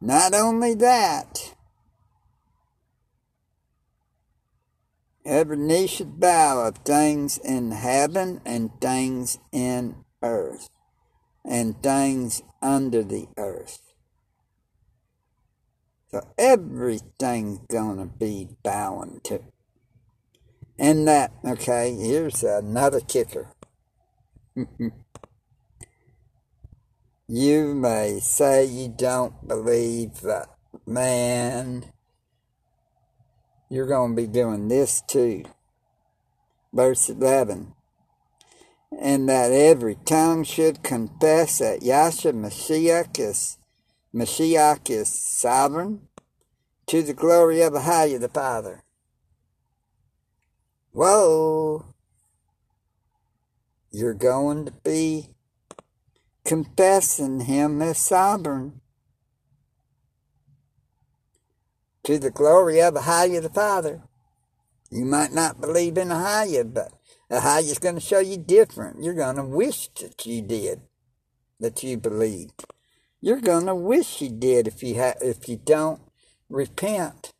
Not 0.00 0.34
only 0.34 0.74
that, 0.74 1.49
Every 5.26 5.56
knee 5.56 5.86
should 5.86 6.20
bow 6.20 6.66
of 6.66 6.78
things 6.78 7.38
in 7.38 7.72
heaven 7.72 8.40
and 8.44 8.70
things 8.80 9.38
in 9.52 9.96
earth. 10.22 10.68
and 11.44 11.82
things 11.82 12.42
under 12.62 13.02
the 13.02 13.28
earth. 13.36 13.82
So 16.10 16.22
everything's 16.38 17.60
gonna 17.68 18.06
be 18.06 18.48
bowing 18.62 19.20
to. 19.24 19.40
And 20.78 21.06
that, 21.08 21.32
okay, 21.44 21.94
here's 21.94 22.42
another 22.42 23.00
kicker. 23.00 23.52
you 27.28 27.74
may 27.74 28.20
say 28.20 28.64
you 28.64 28.88
don't 28.88 29.46
believe 29.46 30.20
that, 30.22 30.48
man, 30.86 31.92
you're 33.70 33.86
going 33.86 34.16
to 34.16 34.22
be 34.22 34.26
doing 34.26 34.68
this 34.68 35.00
too. 35.00 35.44
Verse 36.72 37.08
11. 37.08 37.72
And 39.00 39.28
that 39.28 39.52
every 39.52 39.94
tongue 40.04 40.42
should 40.42 40.82
confess 40.82 41.58
that 41.58 41.80
Yahshua 41.80 42.32
Mashiach 42.32 43.18
is, 43.20 43.58
Mashiach 44.12 44.90
is 44.90 45.08
sovereign 45.08 46.08
to 46.86 47.02
the 47.02 47.14
glory 47.14 47.62
of 47.62 47.72
Ahaya 47.72 48.18
the 48.20 48.28
Father. 48.28 48.82
Whoa! 50.92 51.94
You're 53.92 54.14
going 54.14 54.64
to 54.66 54.72
be 54.72 55.28
confessing 56.44 57.40
him 57.40 57.80
as 57.80 57.98
sovereign 57.98 58.80
to 62.04 62.18
the 62.18 62.30
glory 62.30 62.80
of 62.80 62.94
Ahaya 62.94 63.42
the 63.42 63.50
Father. 63.50 64.02
You 64.90 65.04
might 65.04 65.32
not 65.32 65.60
believe 65.60 65.96
in 65.96 66.08
Ahaya, 66.08 66.72
but 66.72 66.92
Ahaya's 67.30 67.78
going 67.78 67.94
to 67.94 68.00
show 68.00 68.18
you 68.18 68.36
different. 68.36 69.02
You're 69.02 69.14
going 69.14 69.36
to 69.36 69.44
wish 69.44 69.88
that 70.00 70.26
you 70.26 70.42
did, 70.42 70.80
that 71.60 71.82
you 71.82 71.96
believed. 71.96 72.64
You're 73.20 73.40
going 73.40 73.66
to 73.66 73.74
wish 73.74 74.20
you 74.20 74.30
did 74.30 74.66
if 74.66 74.82
you 74.82 74.96
ha- 74.96 75.14
if 75.20 75.48
you 75.48 75.56
don't 75.56 76.00
repent. 76.48 77.32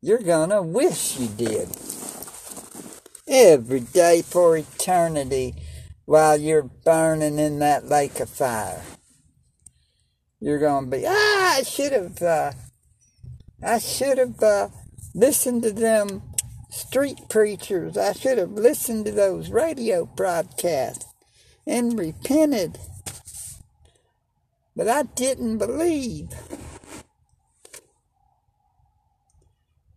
You're 0.00 0.22
going 0.22 0.50
to 0.50 0.62
wish 0.62 1.18
you 1.18 1.26
did. 1.26 1.68
Every 3.26 3.80
day 3.80 4.22
for 4.22 4.56
eternity 4.56 5.54
while 6.04 6.36
you're 6.38 6.62
burning 6.62 7.38
in 7.38 7.58
that 7.58 7.86
lake 7.86 8.20
of 8.20 8.30
fire. 8.30 8.82
You're 10.40 10.60
going 10.60 10.84
to 10.84 10.90
be, 10.90 11.04
ah, 11.06 11.56
I 11.56 11.62
should 11.64 11.92
have, 11.92 12.22
uh, 12.22 12.52
I 13.62 13.78
should 13.78 14.18
have 14.18 14.40
uh, 14.42 14.68
listened 15.14 15.64
to 15.64 15.72
them 15.72 16.22
street 16.70 17.18
preachers. 17.28 17.96
I 17.96 18.12
should 18.12 18.38
have 18.38 18.52
listened 18.52 19.06
to 19.06 19.12
those 19.12 19.50
radio 19.50 20.06
broadcasts 20.06 21.06
and 21.66 21.98
repented. 21.98 22.78
But 24.76 24.88
I 24.88 25.02
didn't 25.02 25.58
believe. 25.58 26.28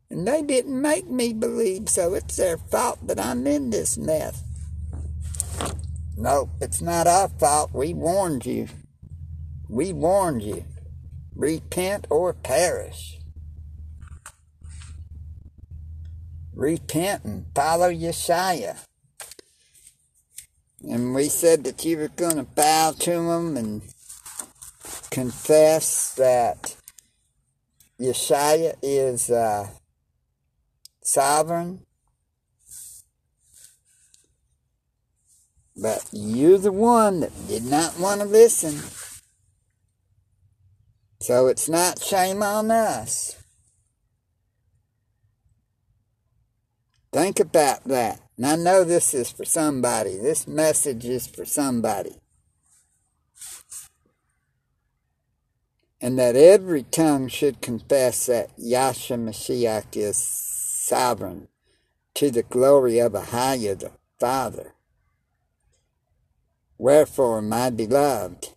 And 0.10 0.27
they 0.27 0.41
didn't 0.41 0.82
make 0.82 1.08
me 1.08 1.32
believe, 1.32 1.88
so 1.88 2.15
it's 2.15 2.36
their 2.36 2.58
fault 2.58 3.08
that 3.08 3.20
I'm 3.20 3.48
in 3.48 3.70
this 3.70 3.98
mess. 3.98 4.44
Nope, 6.18 6.50
it's 6.60 6.82
not 6.82 7.08
our 7.08 7.30
fault. 7.30 7.72
We 7.74 7.94
warned 7.94 8.46
you. 8.46 8.68
We 9.70 9.94
warned 9.94 10.41
you. 10.41 10.65
Repent 11.34 12.08
or 12.10 12.34
perish. 12.34 13.21
Repent 16.62 17.26
and 17.26 17.45
follow 17.56 17.91
Yeshua. 17.91 18.78
And 20.88 21.13
we 21.13 21.28
said 21.28 21.63
that 21.63 21.84
you 21.84 21.97
were 21.97 22.08
going 22.08 22.38
to 22.38 22.43
bow 22.43 22.93
to 23.00 23.12
him 23.12 23.58
and 23.58 23.82
confess 25.10 26.13
that 26.15 26.76
Yeshua 28.00 28.76
is 28.82 29.30
uh, 29.30 29.67
sovereign. 31.04 31.82
But 35.76 36.08
you're 36.12 36.58
the 36.58 36.71
one 36.71 37.21
that 37.21 37.47
did 37.47 37.65
not 37.65 38.00
want 38.00 38.21
to 38.21 38.28
listen. 38.28 38.80
So 41.21 41.47
it's 41.47 41.69
not 41.69 42.02
shame 42.02 42.43
on 42.43 42.71
us. 42.71 43.40
Think 47.12 47.39
about 47.39 47.84
that. 47.86 48.21
And 48.38 48.45
I 48.45 48.56
know 48.56 48.84
this 48.84 49.13
is 49.13 49.30
for 49.30 49.45
somebody. 49.45 50.17
This 50.17 50.47
message 50.47 51.06
is 51.06 51.28
for 51.28 51.45
somebody. 51.45 52.15
And 56.00 56.17
that 56.17 56.36
every 56.36 56.84
tongue 56.84 57.28
should 57.28 57.62
confess 57.62 58.26
that 58.26 58.58
Yahshua 58.58 59.30
Mashiach 59.30 59.95
is 59.95 60.17
sovereign 60.17 61.47
to 62.15 62.32
the 62.32 62.43
glory 62.43 63.00
of 63.00 63.12
Ahaya 63.12 63.78
the 63.78 63.91
Father. 64.19 64.74
Wherefore, 66.78 67.41
my 67.43 67.69
beloved, 67.69 68.50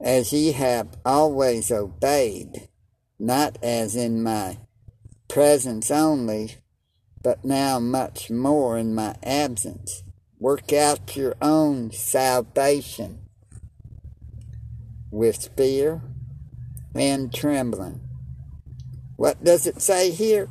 as 0.00 0.32
ye 0.32 0.52
have 0.52 0.96
always 1.04 1.72
obeyed, 1.72 2.68
not 3.18 3.58
as 3.62 3.96
in 3.96 4.22
my 4.22 4.58
presence 5.26 5.90
only, 5.90 6.58
but 7.28 7.44
now 7.44 7.78
much 7.78 8.30
more 8.30 8.78
in 8.78 8.94
my 8.94 9.14
absence. 9.22 10.02
Work 10.38 10.72
out 10.72 11.14
your 11.14 11.34
own 11.42 11.90
salvation 11.90 13.18
with 15.10 15.50
fear 15.54 16.00
and 16.94 17.30
trembling. 17.30 18.00
What 19.16 19.44
does 19.44 19.66
it 19.66 19.82
say 19.82 20.10
here? 20.10 20.48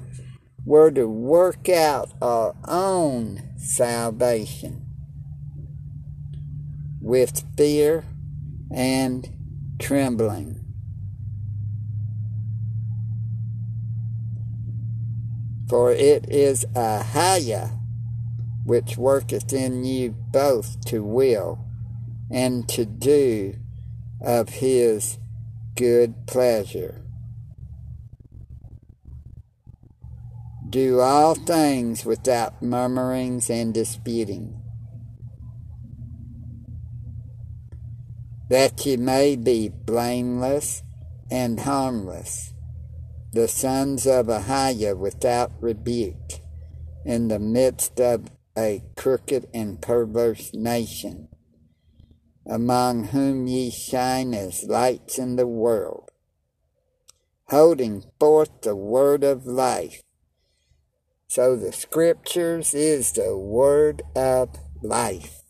We're 0.65 0.91
to 0.91 1.07
work 1.07 1.67
out 1.67 2.11
our 2.21 2.53
own 2.67 3.57
salvation 3.57 4.85
with 7.01 7.43
fear 7.57 8.05
and 8.69 9.27
trembling. 9.79 10.66
For 15.69 15.91
it 15.91 16.29
is 16.29 16.65
Ahaya 16.73 17.77
which 18.63 18.97
worketh 18.97 19.53
in 19.53 19.83
you 19.85 20.11
both 20.11 20.83
to 20.85 21.03
will 21.03 21.59
and 22.29 22.67
to 22.69 22.85
do 22.85 23.55
of 24.21 24.49
his 24.49 25.17
good 25.75 26.27
pleasure. 26.27 27.01
Do 30.69 30.99
all 30.99 31.35
things 31.35 32.05
without 32.05 32.61
murmurings 32.61 33.49
and 33.49 33.73
disputing, 33.73 34.61
that 38.49 38.85
ye 38.85 38.97
may 38.97 39.37
be 39.37 39.69
blameless 39.69 40.83
and 41.31 41.61
harmless 41.61 42.53
the 43.37 43.47
sons 43.47 44.07
of 44.07 44.25
Ahaya 44.25 44.97
without 44.97 45.51
rebuke, 45.61 46.41
in 47.05 47.27
the 47.27 47.37
midst 47.37 47.99
of 47.99 48.31
a 48.57 48.81
crooked 48.95 49.47
and 49.53 49.79
perverse 49.79 50.55
nation, 50.55 51.27
among 52.47 53.09
whom 53.09 53.45
ye 53.45 53.69
shine 53.69 54.33
as 54.33 54.63
lights 54.63 55.19
in 55.19 55.35
the 55.35 55.45
world, 55.45 56.09
holding 57.49 58.03
forth 58.19 58.49
the 58.63 58.75
word 58.75 59.23
of 59.23 59.45
life. 59.45 60.01
So 61.27 61.55
the 61.55 61.71
scriptures 61.71 62.73
is 62.73 63.11
the 63.11 63.37
word 63.37 64.01
of 64.15 64.49
life. 64.81 65.43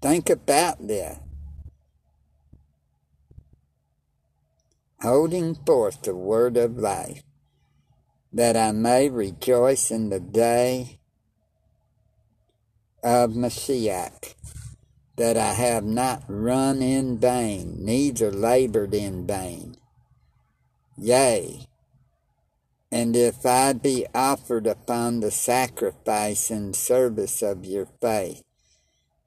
Think 0.00 0.30
about 0.30 0.88
that. 0.88 1.20
Holding 5.02 5.52
forth 5.66 6.00
the 6.02 6.14
word 6.14 6.56
of 6.56 6.78
life, 6.78 7.24
that 8.32 8.56
I 8.56 8.70
may 8.70 9.08
rejoice 9.08 9.90
in 9.90 10.10
the 10.10 10.20
day 10.20 11.00
of 13.02 13.32
Mashiach, 13.32 14.34
that 15.16 15.36
I 15.36 15.54
have 15.54 15.84
not 15.84 16.22
run 16.28 16.80
in 16.80 17.18
vain, 17.18 17.84
neither 17.84 18.30
labored 18.30 18.94
in 18.94 19.26
vain. 19.26 19.74
Yea, 20.96 21.66
and 22.92 23.16
if 23.16 23.44
I 23.44 23.72
be 23.72 24.06
offered 24.14 24.68
upon 24.68 25.18
the 25.18 25.32
sacrifice 25.32 26.48
and 26.48 26.76
service 26.76 27.42
of 27.42 27.64
your 27.64 27.88
faith, 28.00 28.44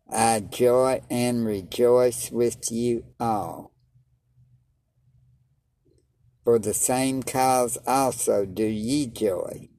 I 0.10 0.40
joy 0.40 1.02
and 1.10 1.46
rejoice 1.46 2.32
with 2.32 2.72
you 2.72 3.04
all. 3.20 3.75
For 6.46 6.60
the 6.60 6.74
same 6.76 7.24
cause 7.24 7.78
also 7.88 8.46
do 8.46 8.66
ye 8.66 9.08
joy, 9.08 9.70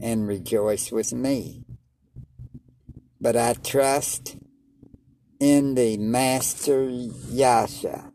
and 0.00 0.26
rejoice 0.26 0.90
with 0.90 1.12
me. 1.12 1.64
but 3.20 3.36
I 3.36 3.54
trust 3.54 4.36
in 5.40 5.74
the 5.74 5.96
Master 5.98 6.88
Yasha 6.88 8.12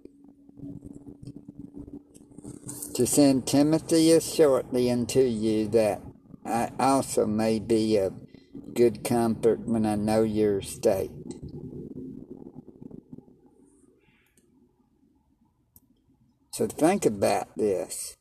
to 2.95 3.05
send 3.07 3.47
Timothy 3.47 4.19
shortly 4.19 4.89
unto 4.91 5.21
you 5.21 5.67
that 5.69 6.01
I 6.45 6.71
also 6.79 7.25
may 7.25 7.59
be 7.59 7.97
of 7.97 8.13
good 8.73 9.03
comfort 9.03 9.61
when 9.67 9.85
I 9.85 9.95
know 9.95 10.23
your 10.23 10.61
state. 10.61 11.11
So 16.53 16.67
think 16.67 17.07
about 17.07 17.47
this. 17.57 18.15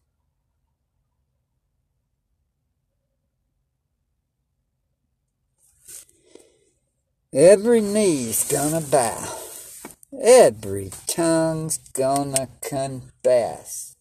Every 7.31 7.83
knee's 7.83 8.51
gonna 8.51 8.81
bow. 8.81 9.38
Every 10.18 10.90
tongue's 11.07 11.77
gonna 11.77 12.49
confess. 12.62 13.97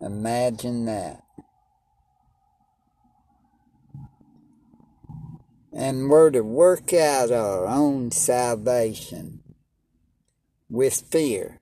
Imagine 0.00 0.86
that. 0.86 1.22
And 5.72 6.10
we're 6.10 6.30
to 6.32 6.40
work 6.40 6.92
out 6.92 7.30
our 7.30 7.68
own 7.68 8.10
salvation 8.10 9.44
with 10.68 11.04
fear 11.08 11.59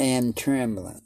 and 0.00 0.34
trembling. 0.34 1.02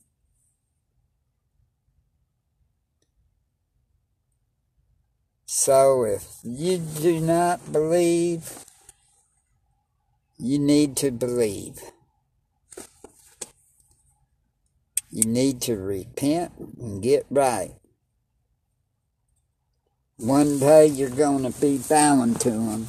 So 5.46 6.04
if 6.04 6.24
you 6.44 6.78
do 6.78 7.18
not 7.18 7.72
believe, 7.72 8.64
you 10.38 10.60
need 10.60 10.96
to 10.98 11.10
believe. 11.10 11.80
You 15.10 15.24
need 15.24 15.60
to 15.62 15.76
repent 15.76 16.52
and 16.78 17.02
get 17.02 17.26
right. 17.30 17.74
One 20.18 20.60
day 20.60 20.86
you're 20.86 21.10
going 21.10 21.50
to 21.50 21.60
be 21.60 21.78
bowing 21.78 22.36
to 22.36 22.50
Him 22.50 22.88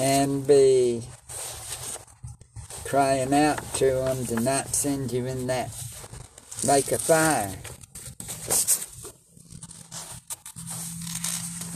and 0.00 0.46
be 0.46 1.04
crying 2.86 3.34
out 3.34 3.58
to 3.74 4.06
Him 4.06 4.24
to 4.26 4.40
not 4.40 4.68
send 4.68 5.10
you 5.10 5.26
in 5.26 5.48
that 5.48 5.70
lake 6.64 6.92
of 6.92 7.00
fire. 7.00 7.52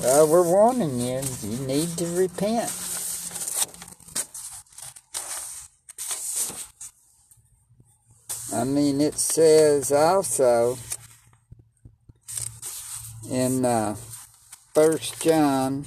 Well, 0.00 0.28
we're 0.28 0.44
warning 0.44 1.00
you, 1.00 1.20
you 1.42 1.66
need 1.66 1.88
to 1.98 2.06
repent. 2.16 2.70
I 8.54 8.64
mean, 8.64 9.00
it 9.00 9.18
says 9.18 9.90
also 9.90 10.78
in 13.28 13.64
uh, 13.64 13.96
1 14.74 14.98
John 15.20 15.86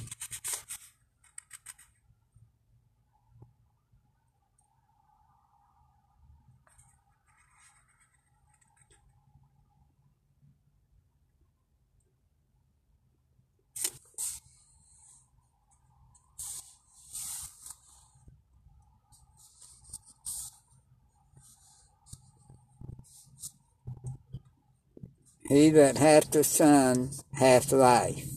He 25.64 25.70
that 25.70 25.96
hath 25.96 26.30
the 26.30 26.44
Son 26.44 27.08
hath 27.32 27.72
life, 27.72 28.28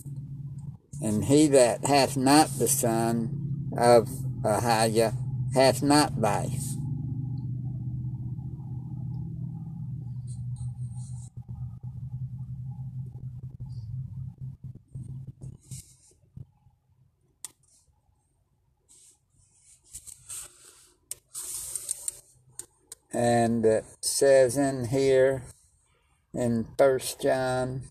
and 1.01 1.25
he 1.25 1.47
that 1.47 1.83
hath 1.83 2.15
not 2.15 2.47
the 2.57 2.69
Son 2.69 3.67
of 3.77 4.07
Ahiah 4.43 5.13
hath 5.53 5.83
not 5.83 6.17
life. 6.17 6.63
And 23.11 23.65
it 23.65 23.83
says 23.99 24.55
in 24.55 24.85
here, 24.85 25.43
in 26.38 26.67
First 26.78 27.21
John. 27.21 27.82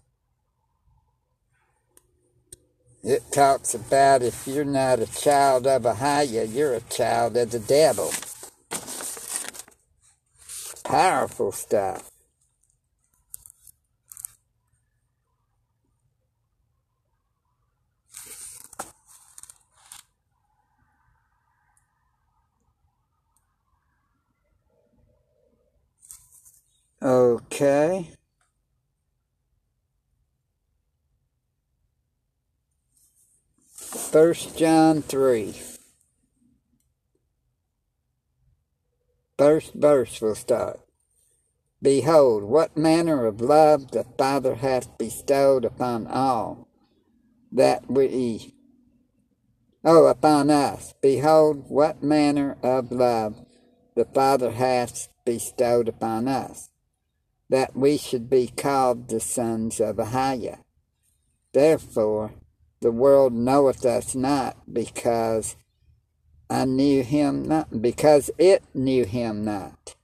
It 3.02 3.22
talks 3.32 3.74
about 3.74 4.22
if 4.22 4.46
you're 4.46 4.64
not 4.64 5.00
a 5.00 5.06
child 5.06 5.66
of 5.66 5.82
Ahiah, 5.82 6.52
you're 6.52 6.74
a 6.74 6.80
child 6.80 7.36
of 7.36 7.50
the 7.50 7.58
devil. 7.58 8.12
Powerful 10.84 11.52
stuff. 11.52 12.10
Okay. 27.02 28.15
First 34.18 34.56
John 34.56 35.02
3. 35.02 35.54
First 39.36 39.74
verse 39.74 40.22
will 40.22 40.34
start. 40.34 40.80
Behold, 41.82 42.42
what 42.44 42.78
manner 42.78 43.26
of 43.26 43.42
love 43.42 43.90
the 43.90 44.04
Father 44.16 44.54
hath 44.54 44.96
bestowed 44.96 45.66
upon 45.66 46.06
all 46.06 46.66
that 47.52 47.90
we, 47.90 48.54
oh, 49.84 50.06
upon 50.06 50.48
us. 50.48 50.94
Behold, 51.02 51.66
what 51.68 52.02
manner 52.02 52.56
of 52.62 52.90
love 52.90 53.44
the 53.96 54.06
Father 54.06 54.52
hath 54.52 55.08
bestowed 55.26 55.88
upon 55.88 56.26
us, 56.26 56.70
that 57.50 57.76
we 57.76 57.98
should 57.98 58.30
be 58.30 58.46
called 58.46 59.10
the 59.10 59.20
sons 59.20 59.78
of 59.78 59.96
Ahiah. 59.96 60.60
Therefore, 61.52 62.32
the 62.80 62.92
world 62.92 63.32
knoweth 63.32 63.84
us 63.84 64.14
not 64.14 64.56
because 64.70 65.56
I 66.48 66.64
knew 66.64 67.02
him 67.02 67.42
not, 67.48 67.82
because 67.82 68.30
it 68.38 68.62
knew 68.74 69.04
him 69.04 69.44
not. 69.44 69.96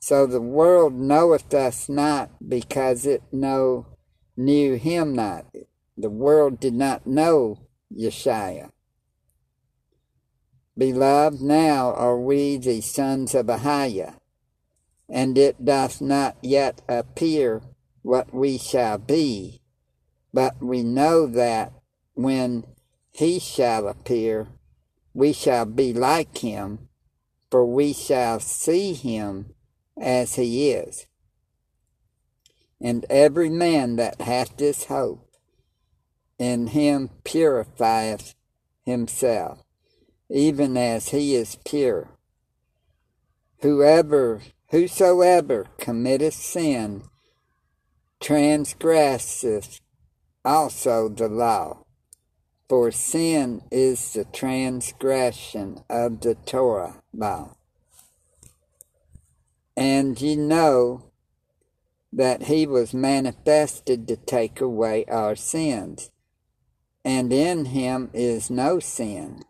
So 0.00 0.26
the 0.26 0.40
world 0.40 0.94
knoweth 0.94 1.52
us 1.52 1.88
not 1.88 2.30
because 2.46 3.04
it 3.04 3.22
know 3.32 3.86
knew 4.36 4.74
him 4.74 5.14
not. 5.14 5.46
The 5.96 6.10
world 6.10 6.60
did 6.60 6.74
not 6.74 7.06
know 7.06 7.58
Yeshua. 7.94 8.70
Beloved, 10.78 11.42
now 11.42 11.92
are 11.92 12.18
we 12.18 12.56
the 12.56 12.80
sons 12.80 13.34
of 13.34 13.46
Ahiah, 13.46 14.14
and 15.08 15.36
it 15.36 15.62
doth 15.62 16.00
not 16.00 16.36
yet 16.40 16.80
appear 16.88 17.60
what 18.02 18.32
we 18.32 18.56
shall 18.56 18.96
be 18.96 19.60
but 20.32 20.62
we 20.62 20.82
know 20.82 21.26
that 21.26 21.72
when 22.14 22.64
he 23.10 23.38
shall 23.38 23.88
appear, 23.88 24.48
we 25.12 25.32
shall 25.32 25.64
be 25.64 25.92
like 25.92 26.38
him, 26.38 26.88
for 27.50 27.66
we 27.66 27.92
shall 27.92 28.38
see 28.38 28.92
him 28.92 29.54
as 30.00 30.36
he 30.36 30.70
is. 30.70 31.06
And 32.80 33.04
every 33.10 33.50
man 33.50 33.96
that 33.96 34.20
hath 34.20 34.56
this 34.56 34.84
hope 34.84 35.28
in 36.38 36.68
him 36.68 37.10
purifieth 37.24 38.34
himself, 38.86 39.62
even 40.30 40.76
as 40.76 41.10
he 41.10 41.34
is 41.34 41.58
pure. 41.66 42.08
Whoever, 43.60 44.40
whosoever 44.70 45.66
committeth 45.78 46.34
sin 46.34 47.02
transgresseth 48.20 49.80
also 50.44 51.08
the 51.08 51.28
law. 51.28 51.84
For 52.68 52.90
sin 52.92 53.62
is 53.70 54.12
the 54.12 54.24
transgression 54.24 55.82
of 55.90 56.20
the 56.20 56.36
Torah 56.36 57.02
law. 57.12 57.56
And 59.76 60.20
ye 60.20 60.36
know 60.36 61.10
that 62.12 62.44
he 62.44 62.66
was 62.66 62.92
manifested 62.94 64.06
to 64.08 64.16
take 64.16 64.60
away 64.60 65.04
our 65.06 65.34
sins, 65.34 66.10
and 67.04 67.32
in 67.32 67.66
him 67.66 68.10
is 68.12 68.50
no 68.50 68.78
sin. 68.78 69.42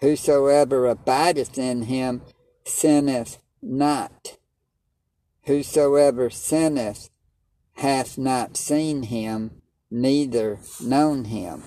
Whosoever 0.00 0.86
abideth 0.86 1.58
in 1.58 1.82
him 1.82 2.22
sinneth 2.64 3.38
not. 3.62 4.38
Whosoever 5.44 6.30
sinneth 6.30 7.10
hath 7.76 8.16
not 8.16 8.56
seen 8.56 9.04
him, 9.04 9.62
neither 9.90 10.58
known 10.82 11.26
him. 11.26 11.62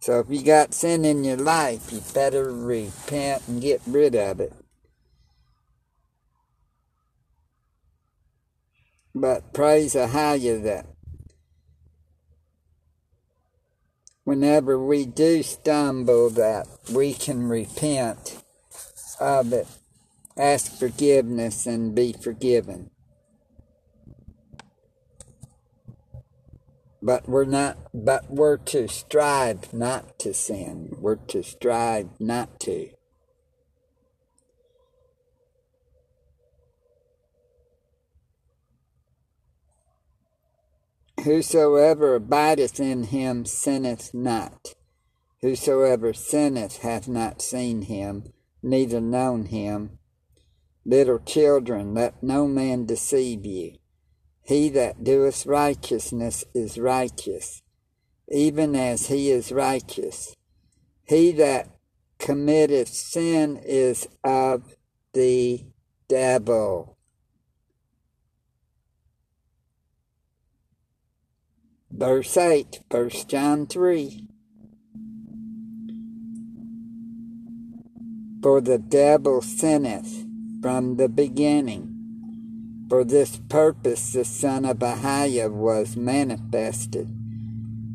So 0.00 0.20
if 0.20 0.30
you 0.30 0.44
got 0.44 0.74
sin 0.74 1.04
in 1.04 1.24
your 1.24 1.36
life, 1.36 1.92
you 1.92 2.00
better 2.14 2.52
repent 2.52 3.42
and 3.48 3.60
get 3.60 3.82
rid 3.86 4.14
of 4.14 4.38
it. 4.40 4.52
But 9.14 9.52
praise 9.52 9.94
Ahaya 9.94 10.62
that 10.62 10.86
whenever 14.24 14.78
we 14.78 15.06
do 15.06 15.42
stumble 15.42 16.30
that 16.30 16.68
we 16.92 17.14
can 17.14 17.48
repent 17.48 18.42
of 19.18 19.52
it, 19.52 19.66
ask 20.36 20.78
forgiveness 20.78 21.66
and 21.66 21.94
be 21.94 22.12
forgiven. 22.12 22.90
But 27.06 27.28
we're 27.28 27.44
not 27.44 27.78
but 27.94 28.28
we're 28.28 28.56
to 28.56 28.88
strive 28.88 29.72
not 29.72 30.18
to 30.18 30.34
sin. 30.34 30.96
We're 30.98 31.22
to 31.28 31.44
strive 31.44 32.08
not 32.18 32.58
to. 32.60 32.88
Whosoever 41.22 42.16
abideth 42.16 42.80
in 42.80 43.04
him 43.04 43.46
sinneth 43.46 44.12
not. 44.12 44.74
Whosoever 45.42 46.12
sinneth 46.12 46.78
hath 46.78 47.06
not 47.06 47.40
seen 47.40 47.82
him, 47.82 48.32
neither 48.64 49.00
known 49.00 49.44
him. 49.44 50.00
Little 50.84 51.20
children, 51.20 51.94
let 51.94 52.20
no 52.20 52.48
man 52.48 52.84
deceive 52.84 53.46
you. 53.46 53.76
He 54.46 54.68
that 54.70 55.02
doeth 55.02 55.44
righteousness 55.44 56.44
is 56.54 56.78
righteous, 56.78 57.62
even 58.28 58.76
as 58.76 59.08
he 59.08 59.30
is 59.30 59.50
righteous. 59.50 60.36
He 61.02 61.32
that 61.32 61.68
committeth 62.20 62.88
sin 62.88 63.56
is 63.64 64.06
of 64.22 64.76
the 65.14 65.64
devil. 66.08 66.96
Verse 71.90 72.36
8, 72.36 72.82
1 72.88 73.10
John 73.26 73.66
3. 73.66 74.28
For 78.42 78.60
the 78.60 78.78
devil 78.78 79.42
sinneth 79.42 80.24
from 80.62 80.98
the 80.98 81.08
beginning. 81.08 81.95
For 82.88 83.04
this 83.04 83.38
purpose 83.48 84.12
the 84.12 84.24
Son 84.24 84.64
of 84.64 84.78
Ahiah 84.78 85.50
was 85.50 85.96
manifested, 85.96 87.08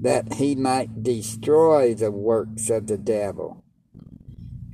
that 0.01 0.33
he 0.33 0.55
might 0.55 1.03
destroy 1.03 1.93
the 1.93 2.11
works 2.11 2.69
of 2.69 2.87
the 2.87 2.97
devil. 2.97 3.63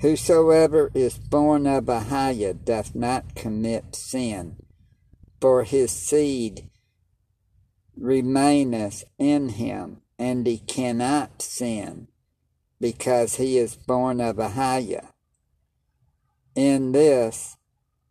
Whosoever 0.01 0.91
is 0.93 1.17
born 1.17 1.67
of 1.67 1.85
Ahiah 1.85 2.63
doth 2.63 2.95
not 2.95 3.35
commit 3.35 3.95
sin, 3.95 4.55
for 5.41 5.63
his 5.63 5.91
seed 5.91 6.69
remaineth 7.95 9.03
in 9.19 9.49
him, 9.49 10.01
and 10.17 10.47
he 10.47 10.59
cannot 10.59 11.41
sin, 11.41 12.07
because 12.79 13.35
he 13.35 13.57
is 13.57 13.75
born 13.75 14.21
of 14.21 14.37
Ahiah. 14.37 15.09
In 16.55 16.91
this, 16.91 17.56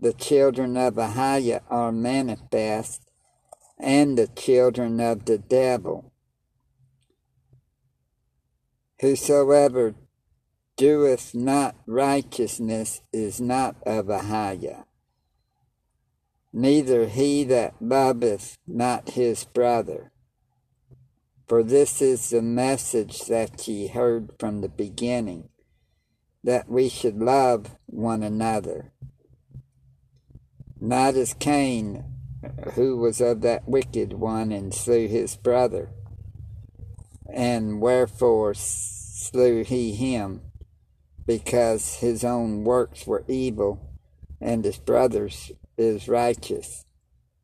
the 0.01 0.13
children 0.13 0.77
of 0.77 0.95
Ahiah 0.95 1.63
are 1.69 1.93
manifest, 1.93 3.03
and 3.79 4.17
the 4.17 4.29
children 4.29 5.01
of 5.01 5.25
the 5.25 5.39
devil. 5.39 6.13
Whosoever 9.01 9.95
doeth 10.77 11.35
not 11.35 11.77
righteousness 11.87 13.03
is 13.13 13.41
not 13.41 13.77
of 13.87 14.07
Ahiah 14.07 14.85
neither 16.57 17.07
he 17.07 17.45
that 17.45 17.75
loveth 17.83 18.57
not 18.67 19.11
his 19.11 19.45
brother. 19.45 20.11
For 21.47 21.63
this 21.63 22.01
is 22.01 22.31
the 22.31 22.41
message 22.41 23.27
that 23.27 23.69
ye 23.69 23.89
heard 23.89 24.31
from 24.41 24.63
the 24.63 24.69
beginning, 24.71 25.51
that 26.43 26.67
we 26.67 26.89
should 26.89 27.19
love 27.19 27.77
one 27.85 28.23
another. 28.23 28.95
Not 30.87 31.16
as 31.16 31.35
Cain, 31.35 32.05
who 32.75 32.96
was 32.96 33.20
of 33.20 33.40
that 33.40 33.68
wicked 33.68 34.12
one 34.12 34.53
and 34.53 34.72
slew 34.72 35.09
his 35.09 35.37
brother. 35.37 35.90
And 37.29 37.81
wherefore 37.81 38.55
slew 38.55 39.64
he 39.64 39.96
him? 39.96 40.42
Because 41.27 41.96
his 41.96 42.22
own 42.22 42.62
works 42.62 43.05
were 43.05 43.25
evil, 43.27 43.96
and 44.40 44.64
his 44.64 44.79
brother's 44.79 45.51
is 45.77 46.07
righteous. 46.07 46.85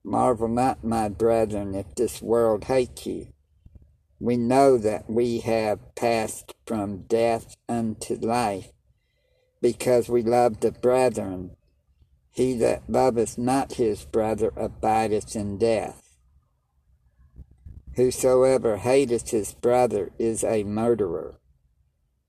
Marvel 0.05 0.47
not, 0.47 0.85
my 0.85 1.09
brethren, 1.09 1.75
if 1.75 1.97
this 1.97 2.23
world 2.23 2.63
hate 2.63 3.05
you. 3.07 3.33
We 4.21 4.37
know 4.37 4.79
that 4.79 5.11
we 5.11 5.41
have 5.41 5.97
passed 5.97 6.55
from 6.65 7.09
death 7.09 7.57
unto 7.69 8.15
life, 8.15 8.71
because 9.61 10.09
we 10.09 10.23
love 10.23 10.61
the 10.61 10.71
brethren. 10.71 11.57
He 12.33 12.55
that 12.55 12.89
loveth 12.89 13.37
not 13.37 13.75
his 13.75 14.05
brother 14.05 14.53
abideth 14.57 15.37
in 15.37 15.59
death. 15.59 16.17
Whosoever 17.95 18.79
hateth 18.79 19.31
his 19.31 19.53
brother 19.53 20.11
is 20.19 20.43
a 20.43 20.65
murderer, 20.65 21.39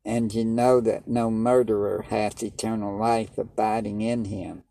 and 0.03 0.33
ye 0.33 0.43
know 0.43 0.81
that 0.81 1.07
no 1.07 1.31
murderer 1.31 2.01
hath 2.09 2.43
eternal 2.43 2.97
life 2.97 3.37
abiding 3.37 4.01
in 4.01 4.25
him. 4.25 4.63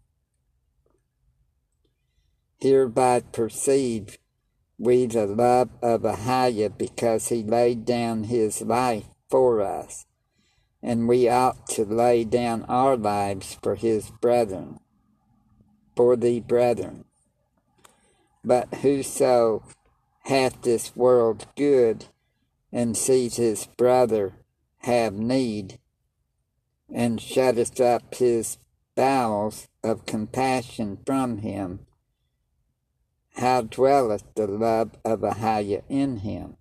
Hereby 2.61 3.21
perceive 3.33 4.19
we 4.79 5.07
the 5.07 5.27
love 5.27 5.71
of 5.81 6.03
Ahiah 6.03 6.77
because 6.77 7.29
he 7.29 7.43
laid 7.43 7.87
down 7.87 8.25
his 8.25 8.61
life 8.61 9.07
for 9.31 9.63
us, 9.63 10.05
and 10.83 11.09
we 11.09 11.29
ought 11.29 11.67
to 11.69 11.85
lay 11.85 12.25
down 12.25 12.65
our 12.65 12.97
lives 12.97 13.57
for 13.63 13.77
his 13.77 14.11
brethren, 14.21 14.79
for 15.95 16.17
the 16.17 16.41
brethren. 16.41 17.05
But 18.45 18.75
whoso 18.77 19.63
hath 20.25 20.63
this 20.63 20.95
world 20.97 21.47
good, 21.57 22.07
and 22.73 22.97
sees 22.97 23.37
his 23.37 23.67
brother 23.77 24.33
have 24.79 25.15
need, 25.15 25.79
and 26.93 27.21
shutteth 27.21 27.81
up 27.81 28.15
his 28.15 28.59
bowels 28.95 29.69
of 29.83 30.07
compassion 30.07 30.99
from 31.07 31.39
him, 31.39 31.87
how 33.37 33.63
dwelleth 33.63 34.25
the 34.35 34.47
love 34.47 34.91
of 35.05 35.21
Ahiah 35.21 35.83
in 35.89 36.19
him? 36.19 36.57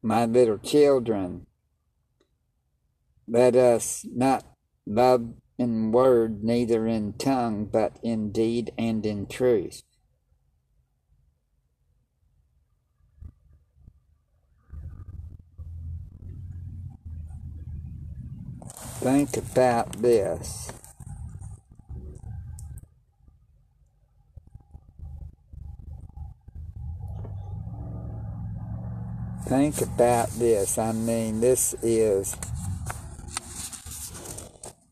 My 0.00 0.24
little 0.24 0.58
children, 0.58 1.47
let 3.28 3.54
us 3.54 4.06
not 4.10 4.44
love 4.86 5.34
in 5.58 5.92
word, 5.92 6.42
neither 6.42 6.86
in 6.86 7.12
tongue, 7.14 7.66
but 7.66 7.98
in 8.02 8.32
deed 8.32 8.72
and 8.78 9.04
in 9.04 9.26
truth. 9.26 9.82
Think 19.00 19.36
about 19.36 19.92
this. 20.02 20.72
Think 29.46 29.80
about 29.80 30.28
this. 30.30 30.78
I 30.78 30.92
mean, 30.92 31.40
this 31.40 31.74
is. 31.82 32.36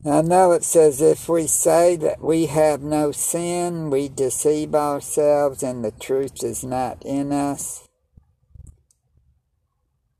I 0.05 0.21
know 0.21 0.51
it 0.51 0.63
says 0.63 1.01
if 1.01 1.27
we 1.27 1.47
say 1.47 1.95
that 1.95 2.21
we 2.21 2.45
have 2.45 2.81
no 2.81 3.11
sin, 3.11 3.89
we 3.89 4.09
deceive 4.09 4.75
ourselves 4.75 5.63
and 5.63 5.83
the 5.83 5.91
truth 5.91 6.43
is 6.43 6.63
not 6.63 7.01
in 7.03 7.31
us. 7.31 7.87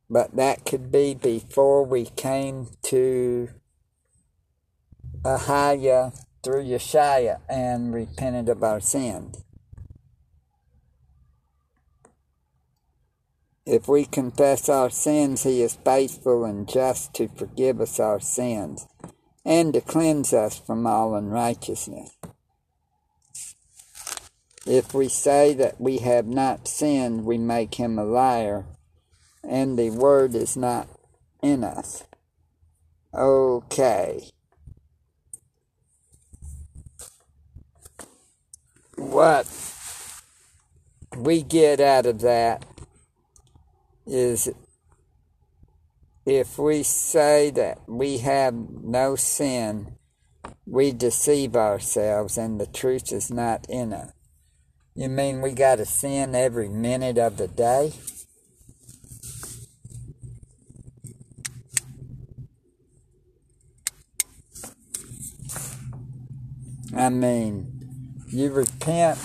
But 0.10 0.36
that 0.36 0.66
could 0.66 0.92
be 0.92 1.14
before 1.14 1.86
we 1.86 2.06
came 2.06 2.70
to 2.84 3.50
Ahiah 5.22 6.26
through 6.44 6.64
Yeshua 6.64 7.42
and 7.48 7.94
repented 7.94 8.50
of 8.50 8.64
our 8.64 8.80
sins. 8.80 9.44
If 13.66 13.88
we 13.88 14.06
confess 14.06 14.70
our 14.70 14.90
sins, 14.90 15.44
he 15.44 15.62
is 15.62 15.78
faithful 15.86 16.46
and 16.46 16.68
just 16.68 17.14
to 17.16 17.28
forgive 17.28 17.80
us 17.80 18.00
our 18.00 18.20
sins 18.20 18.88
and 19.48 19.74
to 19.74 19.80
cleanse 19.80 20.34
us 20.34 20.60
from 20.60 20.86
all 20.86 21.16
unrighteousness. 21.16 22.12
If 24.66 24.94
we 24.94 25.08
say 25.08 25.54
that 25.54 25.80
we 25.80 26.00
have 26.00 26.28
not 26.28 26.68
sinned, 26.68 27.24
we 27.24 27.38
make 27.38 27.76
him 27.76 27.98
a 27.98 28.04
liar, 28.04 28.66
and 29.48 29.80
the 29.80 29.90
word 29.92 30.36
is 30.36 30.58
not 30.58 30.90
in 31.42 31.64
us. 31.64 32.04
Okay. 33.14 34.32
What 38.98 39.48
we 41.16 41.42
get 41.42 41.80
out 41.80 42.06
of 42.06 42.20
that 42.20 42.66
is 44.06 44.50
if 46.28 46.60
we 46.60 46.84
say 46.84 47.50
that 47.52 47.80
we 47.88 48.18
have 48.18 48.54
no 48.54 49.16
sin, 49.16 49.96
we 50.66 50.92
deceive 50.92 51.56
ourselves 51.56 52.38
and 52.38 52.60
the 52.60 52.66
truth 52.66 53.14
is 53.14 53.32
not 53.32 53.66
in 53.70 53.94
us. 53.94 54.12
You 54.94 55.08
mean 55.08 55.42
we 55.42 55.54
got 55.54 55.78
to 55.78 55.86
sin 55.86 56.36
every 56.36 56.68
minute 56.68 57.18
of 57.18 57.38
the 57.38 57.48
day? 57.48 57.94
I 66.94 67.08
mean, 67.10 68.20
you 68.28 68.52
repent 68.52 69.18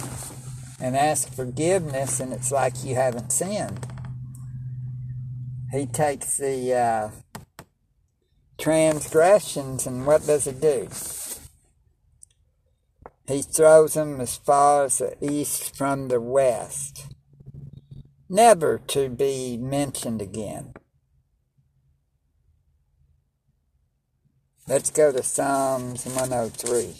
and 0.80 0.96
ask 0.96 1.34
forgiveness, 1.34 2.20
and 2.20 2.32
it's 2.32 2.52
like 2.52 2.84
you 2.84 2.94
haven't 2.94 3.32
sinned 3.32 3.91
he 5.72 5.86
takes 5.86 6.36
the 6.36 6.74
uh, 6.74 7.10
transgressions 8.58 9.86
and 9.86 10.06
what 10.06 10.26
does 10.26 10.44
he 10.44 10.52
do? 10.52 10.88
He 13.26 13.40
throws 13.40 13.94
them 13.94 14.20
as 14.20 14.36
far 14.36 14.84
as 14.84 14.98
the 14.98 15.16
east 15.20 15.74
from 15.74 16.08
the 16.08 16.20
west, 16.20 17.06
never 18.28 18.78
to 18.88 19.08
be 19.08 19.56
mentioned 19.56 20.20
again. 20.20 20.74
Let's 24.68 24.90
go 24.90 25.10
to 25.10 25.22
Psalms 25.22 26.04
103. 26.04 26.96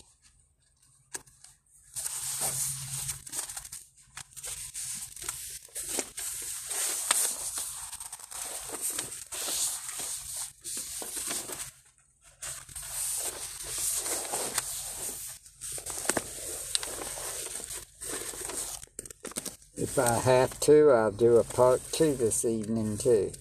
If 19.82 19.98
I 19.98 20.16
have 20.20 20.60
to, 20.60 20.92
I'll 20.92 21.10
do 21.10 21.38
a 21.38 21.42
part 21.42 21.80
two 21.90 22.14
this 22.14 22.44
evening 22.44 22.98
too. 22.98 23.32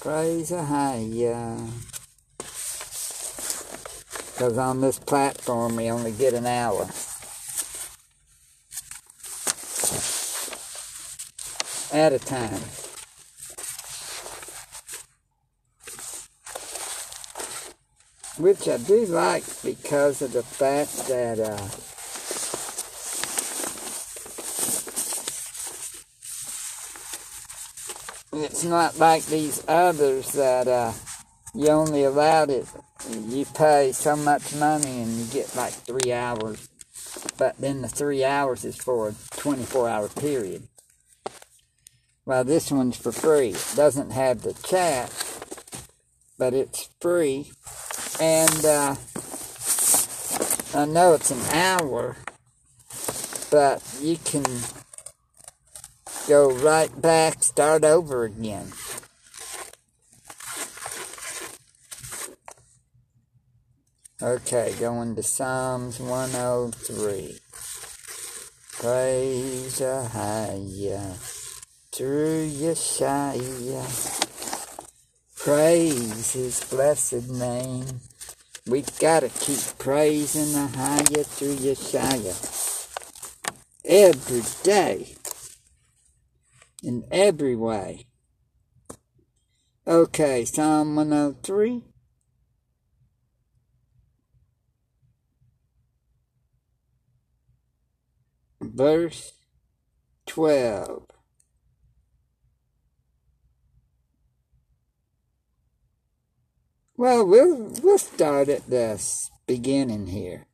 Praise 0.00 0.50
a 0.50 0.64
high, 0.64 1.06
Because 4.32 4.58
on 4.58 4.80
this 4.80 4.98
platform 4.98 5.76
we 5.76 5.92
only 5.92 6.10
get 6.10 6.34
an 6.34 6.44
hour. 6.44 6.88
At 11.92 12.12
a 12.12 12.18
time. 12.18 12.60
Which 18.38 18.66
I 18.68 18.78
do 18.78 19.06
like 19.06 19.44
because 19.62 20.20
of 20.20 20.32
the 20.32 20.42
fact 20.42 21.06
that 21.06 21.38
uh, 21.38 21.95
it's 28.56 28.64
not 28.64 28.98
like 28.98 29.22
these 29.26 29.62
others 29.68 30.32
that 30.32 30.66
uh, 30.66 30.90
you 31.54 31.68
only 31.68 32.04
allowed 32.04 32.48
it, 32.48 32.66
you 33.10 33.44
pay 33.44 33.92
so 33.92 34.16
much 34.16 34.54
money 34.54 35.02
and 35.02 35.12
you 35.12 35.26
get 35.26 35.54
like 35.54 35.74
three 35.74 36.10
hours. 36.10 36.66
But 37.36 37.58
then 37.58 37.82
the 37.82 37.88
three 37.88 38.24
hours 38.24 38.64
is 38.64 38.74
for 38.74 39.10
a 39.10 39.14
24 39.36 39.90
hour 39.90 40.08
period. 40.08 40.68
Well, 42.24 42.44
this 42.44 42.70
one's 42.70 42.96
for 42.96 43.12
free. 43.12 43.50
It 43.50 43.72
doesn't 43.76 44.12
have 44.12 44.40
the 44.40 44.54
chat, 44.54 45.12
but 46.38 46.54
it's 46.54 46.88
free. 46.98 47.52
And 48.18 48.64
uh, 48.64 48.96
I 50.74 50.86
know 50.86 51.12
it's 51.12 51.30
an 51.30 51.42
hour, 51.52 52.16
but 53.50 53.82
you 54.00 54.16
can 54.16 54.44
go 56.26 56.50
right 56.50 57.00
back, 57.00 57.42
start 57.42 57.84
over 57.84 58.24
again. 58.24 58.72
Okay, 64.20 64.74
going 64.80 65.14
to 65.16 65.22
Psalms 65.22 66.00
103. 66.00 67.38
Praise 68.72 69.80
Ahaya 69.80 71.14
through 71.92 72.48
Yeshua. 72.48 73.84
Praise 75.36 76.32
his 76.32 76.64
blessed 76.64 77.28
name. 77.30 78.00
We 78.66 78.84
gotta 78.98 79.28
keep 79.28 79.60
praising 79.78 80.54
Ahaya 80.54 81.24
through 81.24 81.56
Yeshua 81.56 82.34
every 83.84 84.42
day 84.62 85.15
in 86.86 87.04
every 87.10 87.56
way. 87.56 88.06
Okay, 89.86 90.44
Psalm 90.44 90.94
103. 90.94 91.82
Verse 98.60 99.32
12. 100.26 101.06
Well, 106.96 107.26
we'll 107.26 107.74
we'll 107.82 107.98
start 107.98 108.48
at 108.48 108.70
the 108.70 109.02
beginning 109.46 110.06
here. 110.06 110.46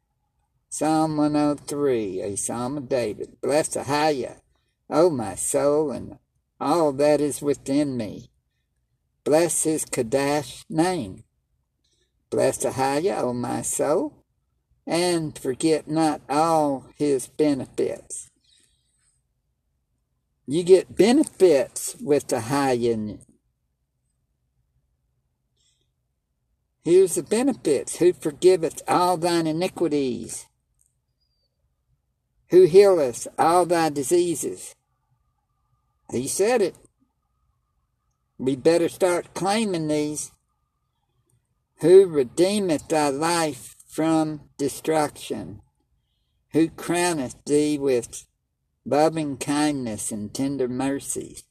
Psalm 0.69 1.17
103, 1.17 2.21
a 2.23 2.37
Psalm 2.37 2.79
of 2.79 2.89
David. 2.89 3.37
Bless 3.41 3.77
Hayah, 3.77 4.41
O 4.91 5.09
my 5.09 5.35
soul, 5.37 5.91
and 5.93 6.19
all 6.63 6.93
that 6.93 7.21
is 7.21 7.43
within 7.43 7.97
me. 7.97 8.31
Bless 9.25 9.65
his 9.65 9.85
Kadash 9.85 10.65
name. 10.71 11.25
Bless 12.31 12.65
Ahaya, 12.65 13.21
O 13.23 13.35
my 13.35 13.63
soul, 13.63 14.25
and 14.87 15.39
forget 15.39 15.89
not 15.89 16.23
all 16.29 16.87
his 16.97 17.27
benefits. 17.29 18.31
You 20.47 20.63
get 20.63 20.97
benefits 20.97 21.97
with 22.01 22.29
Ahaya. 22.29 23.19
Here's 26.85 27.15
the 27.15 27.23
benefits. 27.23 27.97
Who 27.97 28.13
forgiveth 28.13 28.83
all 28.89 29.17
thine 29.17 29.47
iniquities? 29.47 30.47
Who 32.51 32.65
healeth 32.65 33.29
all 33.39 33.67
thy 33.67 33.89
diseases? 33.89 34.75
He 36.13 36.29
said 36.29 36.61
it. 36.61 36.77
We 38.39 38.55
better 38.55 38.89
start 38.89 39.35
claiming 39.35 39.89
these. 39.89 40.31
Who 41.81 42.07
redeemeth 42.07 42.89
thy 42.89 43.09
life 43.09 43.75
from 43.89 44.43
destruction? 44.59 45.63
Who 46.53 46.69
crowneth 46.69 47.37
thee 47.47 47.79
with 47.79 48.27
loving 48.85 49.39
kindness 49.39 50.13
and 50.13 50.35
tender 50.35 50.69
mercies? 50.69 51.45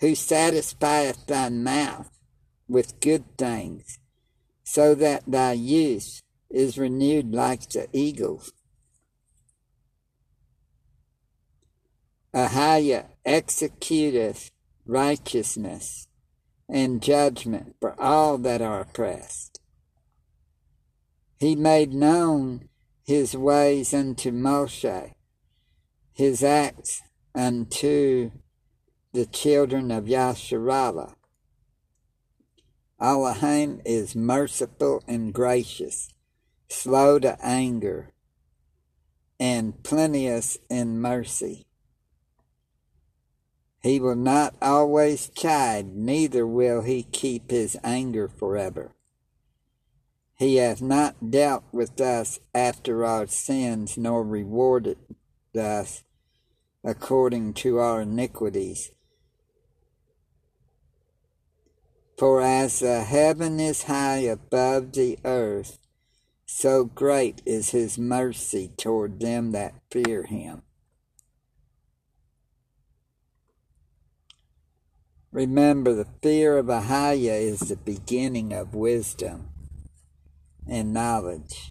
Who 0.00 0.14
satisfieth 0.14 1.26
thy 1.26 1.48
mouth 1.48 2.10
with 2.68 3.00
good 3.00 3.38
things, 3.38 3.98
so 4.62 4.94
that 4.94 5.24
thy 5.26 5.52
youth 5.52 6.20
is 6.50 6.78
renewed 6.78 7.32
like 7.32 7.68
the 7.70 7.88
eagles? 7.92 8.52
Ahaya 12.38 13.06
executeth 13.26 14.52
righteousness 14.86 16.06
and 16.68 17.02
judgment 17.02 17.74
for 17.80 18.00
all 18.00 18.38
that 18.38 18.62
are 18.62 18.82
oppressed. 18.82 19.60
He 21.40 21.56
made 21.56 21.92
known 21.92 22.68
his 23.04 23.36
ways 23.36 23.92
unto 23.92 24.30
Moshe, 24.30 25.14
his 26.12 26.44
acts 26.44 27.02
unto 27.34 28.30
the 29.12 29.26
children 29.26 29.90
of 29.90 30.04
Yasharallah. 30.04 31.14
Elohim 33.00 33.80
is 33.84 34.14
merciful 34.14 35.02
and 35.08 35.34
gracious, 35.34 36.14
slow 36.68 37.18
to 37.18 37.36
anger, 37.44 38.12
and 39.40 39.82
plenteous 39.82 40.56
in 40.70 41.00
mercy. 41.00 41.67
He 43.80 44.00
will 44.00 44.16
not 44.16 44.54
always 44.60 45.28
chide, 45.28 45.94
neither 45.94 46.46
will 46.46 46.82
he 46.82 47.04
keep 47.04 47.50
his 47.50 47.76
anger 47.84 48.28
forever. 48.28 48.92
He 50.36 50.56
hath 50.56 50.80
not 50.80 51.30
dealt 51.30 51.64
with 51.72 52.00
us 52.00 52.40
after 52.54 53.04
our 53.04 53.26
sins, 53.26 53.96
nor 53.96 54.24
rewarded 54.24 54.98
us 55.56 56.04
according 56.84 57.54
to 57.54 57.78
our 57.78 58.02
iniquities. 58.02 58.92
For 62.16 62.40
as 62.40 62.80
the 62.80 63.02
heaven 63.02 63.60
is 63.60 63.84
high 63.84 64.18
above 64.18 64.92
the 64.92 65.18
earth, 65.24 65.78
so 66.46 66.84
great 66.84 67.42
is 67.46 67.70
his 67.70 67.98
mercy 67.98 68.72
toward 68.76 69.20
them 69.20 69.52
that 69.52 69.74
fear 69.90 70.24
him. 70.24 70.62
Remember, 75.38 75.94
the 75.94 76.08
fear 76.20 76.58
of 76.58 76.66
Ahaya 76.66 77.40
is 77.40 77.60
the 77.60 77.76
beginning 77.76 78.52
of 78.52 78.74
wisdom 78.74 79.50
and 80.68 80.92
knowledge. 80.92 81.70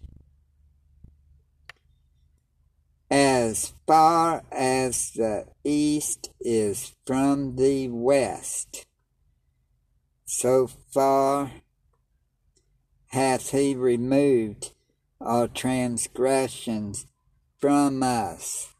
As 3.11 3.73
far 3.85 4.43
as 4.53 5.11
the 5.11 5.47
east 5.65 6.29
is 6.39 6.95
from 7.05 7.57
the 7.57 7.89
west, 7.89 8.85
so 10.23 10.67
far 10.67 11.51
hath 13.07 13.51
he 13.51 13.75
removed 13.75 14.71
our 15.19 15.49
transgressions 15.49 17.05
from 17.59 18.01
us. 18.01 18.73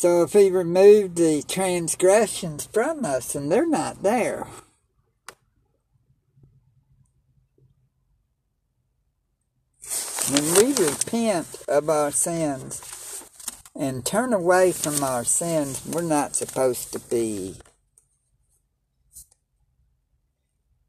So 0.00 0.22
if 0.22 0.32
he 0.32 0.48
removed 0.48 1.16
the 1.16 1.42
transgressions 1.42 2.64
from 2.64 3.04
us 3.04 3.34
and 3.34 3.52
they're 3.52 3.68
not 3.68 4.02
there, 4.02 4.46
When 10.30 10.54
we 10.54 10.72
repent 10.72 11.62
of 11.68 11.90
our 11.90 12.10
sins 12.10 13.28
and 13.76 14.06
turn 14.06 14.32
away 14.32 14.72
from 14.72 15.04
our 15.04 15.24
sins, 15.24 15.84
we're 15.84 16.00
not 16.00 16.34
supposed 16.34 16.94
to 16.94 16.98
be. 16.98 17.56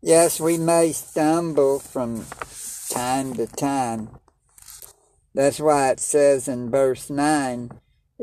Yes, 0.01 0.39
we 0.39 0.57
may 0.57 0.93
stumble 0.93 1.79
from 1.79 2.27
time 2.89 3.33
to 3.33 3.47
time. 3.47 4.09
That's 5.33 5.59
why 5.59 5.89
it 5.89 5.99
says 5.99 6.47
in 6.47 6.71
verse 6.71 7.09
9 7.09 7.71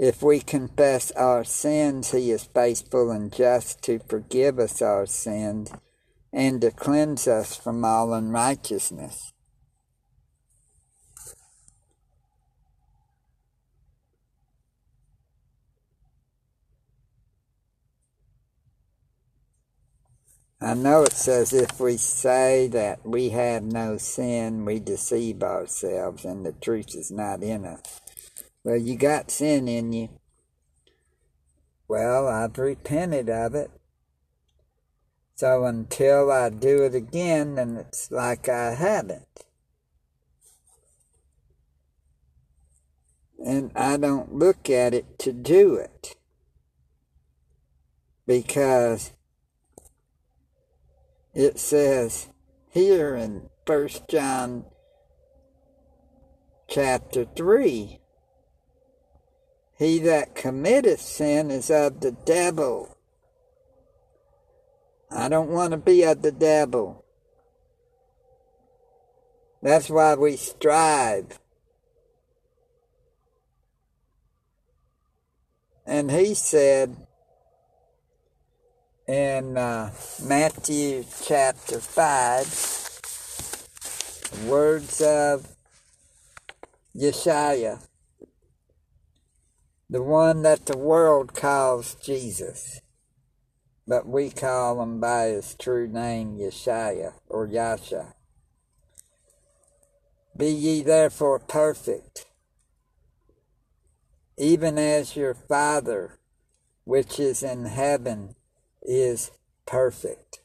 if 0.00 0.22
we 0.22 0.38
confess 0.38 1.10
our 1.12 1.42
sins, 1.42 2.12
he 2.12 2.30
is 2.30 2.44
faithful 2.44 3.10
and 3.10 3.32
just 3.32 3.82
to 3.82 3.98
forgive 4.08 4.60
us 4.60 4.80
our 4.80 5.06
sins 5.06 5.72
and 6.32 6.60
to 6.60 6.70
cleanse 6.70 7.26
us 7.26 7.56
from 7.56 7.84
all 7.84 8.14
unrighteousness. 8.14 9.32
I 20.60 20.74
know 20.74 21.02
it 21.02 21.12
says 21.12 21.52
if 21.52 21.80
we 21.80 21.96
say 21.96 22.68
that 22.68 23.04
we 23.04 23.30
have 23.30 23.64
no 23.64 23.96
sin, 23.96 24.64
we 24.64 24.78
deceive 24.78 25.42
ourselves 25.42 26.24
and 26.24 26.46
the 26.46 26.52
truth 26.52 26.94
is 26.94 27.10
not 27.10 27.42
in 27.42 27.64
us. 27.64 28.00
Well, 28.68 28.76
you 28.76 28.96
got 28.96 29.30
sin 29.30 29.66
in 29.66 29.94
you. 29.94 30.10
Well, 31.88 32.28
I've 32.28 32.58
repented 32.58 33.30
of 33.30 33.54
it. 33.54 33.70
So 35.36 35.64
until 35.64 36.30
I 36.30 36.50
do 36.50 36.84
it 36.84 36.94
again, 36.94 37.54
then 37.54 37.78
it's 37.78 38.10
like 38.10 38.46
I 38.46 38.74
haven't. 38.74 39.46
And 43.42 43.72
I 43.74 43.96
don't 43.96 44.34
look 44.34 44.68
at 44.68 44.92
it 44.92 45.18
to 45.20 45.32
do 45.32 45.76
it. 45.76 46.16
Because 48.26 49.12
it 51.32 51.58
says 51.58 52.28
here 52.68 53.14
in 53.14 53.48
First 53.64 54.08
John 54.10 54.66
chapter 56.68 57.24
3 57.24 58.00
He 59.78 60.00
that 60.00 60.34
committeth 60.34 61.00
sin 61.00 61.52
is 61.52 61.70
of 61.70 62.00
the 62.00 62.10
devil. 62.10 62.96
I 65.10 65.28
don't 65.28 65.50
want 65.50 65.70
to 65.70 65.76
be 65.76 66.02
of 66.02 66.22
the 66.22 66.32
devil. 66.32 67.04
That's 69.62 69.88
why 69.88 70.16
we 70.16 70.36
strive. 70.36 71.38
And 75.86 76.10
he 76.10 76.34
said, 76.34 76.96
in 79.06 79.56
uh, 79.56 79.92
Matthew 80.22 81.04
chapter 81.24 81.78
5, 81.80 84.44
words 84.48 85.00
of 85.00 85.56
Yeshua, 86.94 87.87
the 89.90 90.02
one 90.02 90.42
that 90.42 90.66
the 90.66 90.76
world 90.76 91.34
calls 91.34 91.94
Jesus, 91.94 92.80
but 93.86 94.06
we 94.06 94.30
call 94.30 94.82
him 94.82 95.00
by 95.00 95.26
his 95.26 95.54
true 95.54 95.88
name, 95.88 96.36
Yeshua 96.38 97.14
or 97.26 97.46
Yasha. 97.46 98.14
Be 100.36 100.48
ye 100.50 100.82
therefore 100.82 101.38
perfect, 101.38 102.26
even 104.36 104.78
as 104.78 105.16
your 105.16 105.34
Father 105.34 106.18
which 106.88 107.20
is 107.20 107.42
in 107.42 107.66
heaven 107.66 108.34
is 108.82 109.30
perfect. 109.66 110.40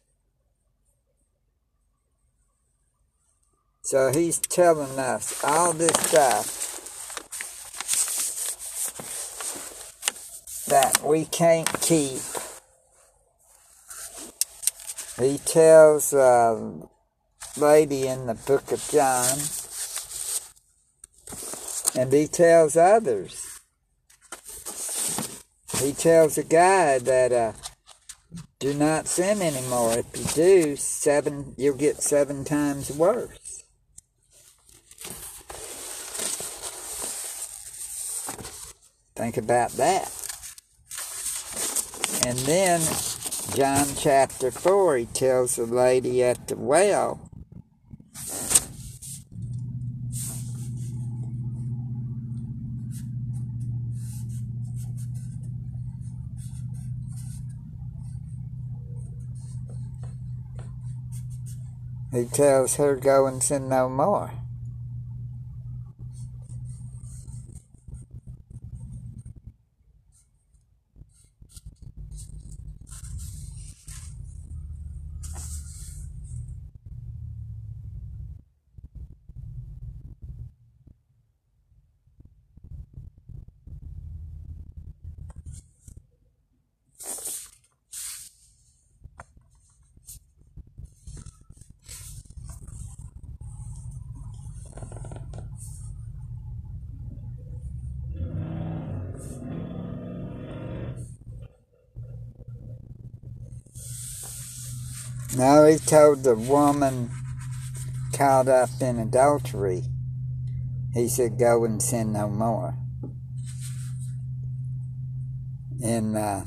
So 3.81 4.11
he's 4.11 4.39
telling 4.39 4.99
us 4.99 5.41
all 5.41 5.71
this 5.71 5.93
stuff 5.93 6.73
that 10.67 11.01
we 11.03 11.25
can't 11.25 11.67
keep. 11.81 12.21
He 15.19 15.37
tells 15.37 16.13
a 16.13 16.87
lady 17.57 18.07
in 18.07 18.25
the 18.25 18.33
book 18.33 18.71
of 18.71 18.87
John, 18.89 19.37
and 21.95 22.11
he 22.11 22.27
tells 22.27 22.75
others. 22.75 23.59
He 25.79 25.91
tells 25.91 26.37
a 26.37 26.43
guy 26.43 26.97
that 26.99 27.31
uh, 27.31 27.51
do 28.59 28.73
not 28.73 29.07
sin 29.07 29.41
anymore. 29.41 29.97
If 29.97 30.17
you 30.17 30.25
do, 30.33 30.75
seven 30.77 31.53
you'll 31.57 31.75
get 31.75 32.01
seven 32.01 32.45
times 32.45 32.89
worse. 32.89 33.65
Think 39.15 39.37
about 39.37 39.71
that. 39.73 40.22
And 42.25 42.37
then 42.39 42.81
John 43.55 43.87
chapter 43.97 44.49
4, 44.51 44.97
he 44.97 45.05
tells 45.07 45.57
the 45.57 45.65
lady 45.65 46.23
at 46.23 46.47
the 46.47 46.55
well 46.55 47.29
He 62.13 62.25
tells 62.25 62.75
her, 62.75 62.95
Go 62.95 63.25
and 63.25 63.41
sin 63.41 63.67
no 63.67 63.89
more. 63.89 64.42
He 105.65 105.77
told 105.77 106.23
the 106.23 106.35
woman 106.35 107.09
caught 108.13 108.47
up 108.47 108.69
in 108.81 108.99
adultery, 108.99 109.83
he 110.93 111.07
said, 111.07 111.39
Go 111.39 111.63
and 111.63 111.81
sin 111.81 112.13
no 112.13 112.29
more. 112.29 112.75
And 115.83 116.17
uh, 116.17 116.41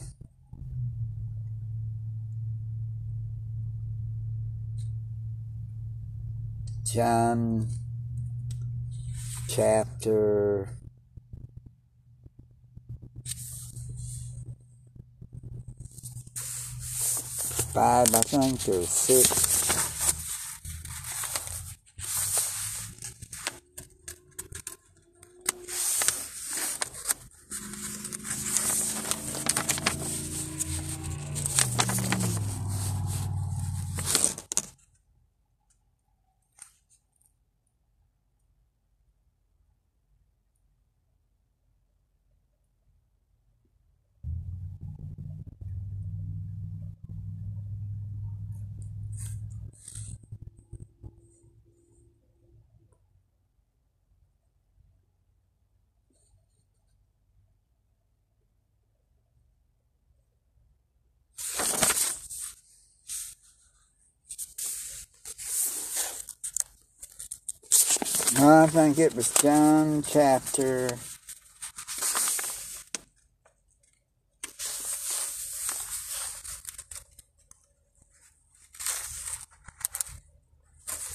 John 6.84 7.68
chapter 9.48 10.68
five, 17.76 18.14
I 18.14 18.22
think, 18.22 18.74
or 18.74 18.82
six. 18.86 19.55
I 68.48 68.68
think 68.68 68.96
it 68.98 69.16
was 69.16 69.34
John 69.34 70.04
chapter 70.06 70.90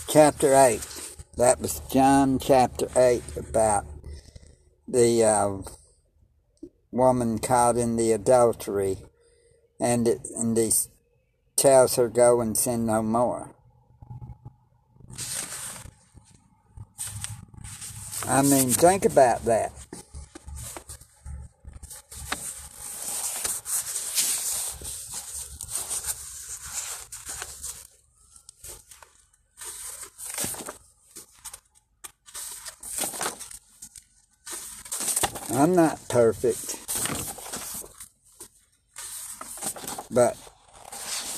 chapter 0.10 0.54
8. 0.54 0.86
That 1.38 1.62
was 1.62 1.80
John 1.90 2.38
chapter 2.38 2.90
8 2.98 3.24
about 3.38 3.86
the 4.86 5.24
uh, 5.24 5.58
woman 6.92 7.40
caught 7.40 7.78
in 7.78 7.96
the 7.96 8.12
adultery 8.12 8.98
and 9.80 10.06
it, 10.06 10.28
and 10.36 10.58
he 10.58 10.70
tells 11.56 11.96
her 11.96 12.10
go 12.10 12.42
and 12.42 12.58
sin 12.58 12.88
no 12.88 13.02
more. 13.02 13.56
I 18.32 18.44
mean, 18.44 18.70
think 18.70 19.04
about 19.04 19.44
that. 19.44 19.74
I'm 35.54 35.76
not 35.76 36.00
perfect, 36.08 36.78
but 40.10 40.38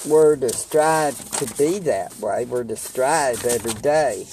we're 0.07 0.35
to 0.35 0.49
strive 0.49 1.17
to 1.37 1.55
be 1.57 1.79
that 1.79 2.15
way. 2.19 2.45
We're 2.45 2.63
to 2.65 2.75
strive 2.75 3.43
every 3.45 3.73
day. 3.81 4.27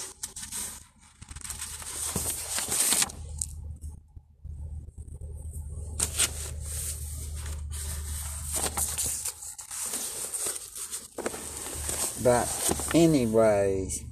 But, 12.23 12.91
anyways, 12.95 14.05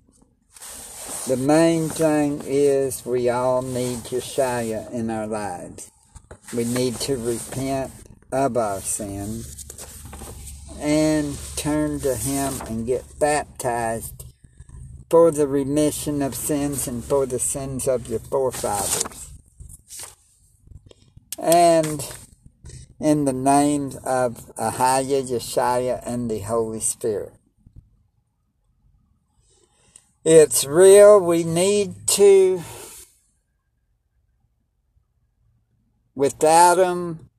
the 1.26 1.36
main 1.36 1.90
thing 1.90 2.42
is 2.46 3.04
we 3.04 3.28
all 3.28 3.60
need 3.60 3.98
Yeshua 3.98 4.90
in 4.92 5.10
our 5.10 5.26
lives. 5.26 5.90
We 6.56 6.64
need 6.64 6.94
to 7.00 7.16
repent 7.16 7.92
of 8.32 8.56
our 8.56 8.80
sin 8.80 9.42
and 10.80 11.36
turn 11.56 12.00
to 12.00 12.14
Him 12.14 12.54
and 12.66 12.86
get 12.86 13.04
baptized 13.18 14.24
for 15.10 15.30
the 15.30 15.46
remission 15.46 16.22
of 16.22 16.34
sins 16.34 16.88
and 16.88 17.04
for 17.04 17.26
the 17.26 17.38
sins 17.38 17.86
of 17.86 18.08
your 18.08 18.20
forefathers. 18.20 19.32
And 21.38 22.06
in 23.00 23.24
the 23.24 23.32
names 23.32 23.96
of 23.96 24.46
Ahaya, 24.56 25.22
Yeshua, 25.22 26.02
and 26.06 26.30
the 26.30 26.40
Holy 26.40 26.80
Spirit. 26.80 27.37
It's 30.30 30.66
real. 30.66 31.20
We 31.20 31.42
need 31.42 32.06
to. 32.08 32.62
Without 36.14 36.74
them, 36.74 37.30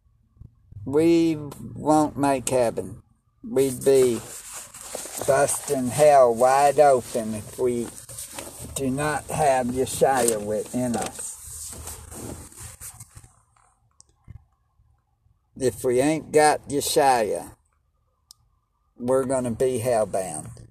we 0.86 1.38
won't 1.76 2.18
make 2.18 2.50
heaven. 2.50 3.04
We'd 3.48 3.86
be 3.86 4.20
busting 5.28 5.90
hell 5.90 6.34
wide 6.34 6.80
open 6.80 7.36
if 7.36 7.60
we 7.60 7.86
do 8.74 8.90
not 8.90 9.24
have 9.26 9.68
Yeshua 9.68 10.44
within 10.44 10.96
us. 10.96 11.76
If 15.56 15.84
we 15.84 16.02
ain't 16.02 16.32
got 16.32 16.68
Yeshua, 16.68 17.52
we're 18.98 19.26
going 19.26 19.44
to 19.44 19.52
be 19.52 19.80
hellbound 19.80 20.69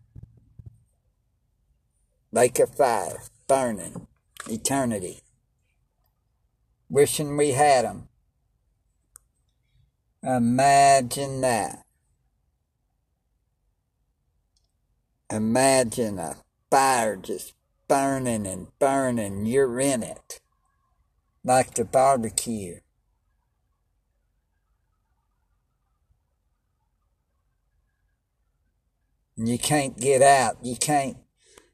like 2.31 2.59
a 2.59 2.67
fire, 2.67 3.23
burning, 3.47 4.07
eternity. 4.49 5.21
Wishing 6.91 7.37
we 7.37 7.53
had 7.53 7.85
them. 7.85 8.09
Imagine 10.23 11.41
that. 11.43 11.85
Imagine 15.31 16.19
a 16.19 16.37
fire 16.71 17.17
just 17.17 17.55
burning 17.87 18.47
and 18.47 18.69
burning. 18.79 19.47
You're 19.47 19.79
in 19.81 20.03
it. 20.03 20.41
Like 21.45 21.75
the 21.75 21.85
barbecue. 21.85 22.81
And 29.37 29.49
you 29.49 29.59
can't 29.59 29.97
get 29.99 30.21
out. 30.21 30.57
You 30.63 30.77
can't 30.77 31.17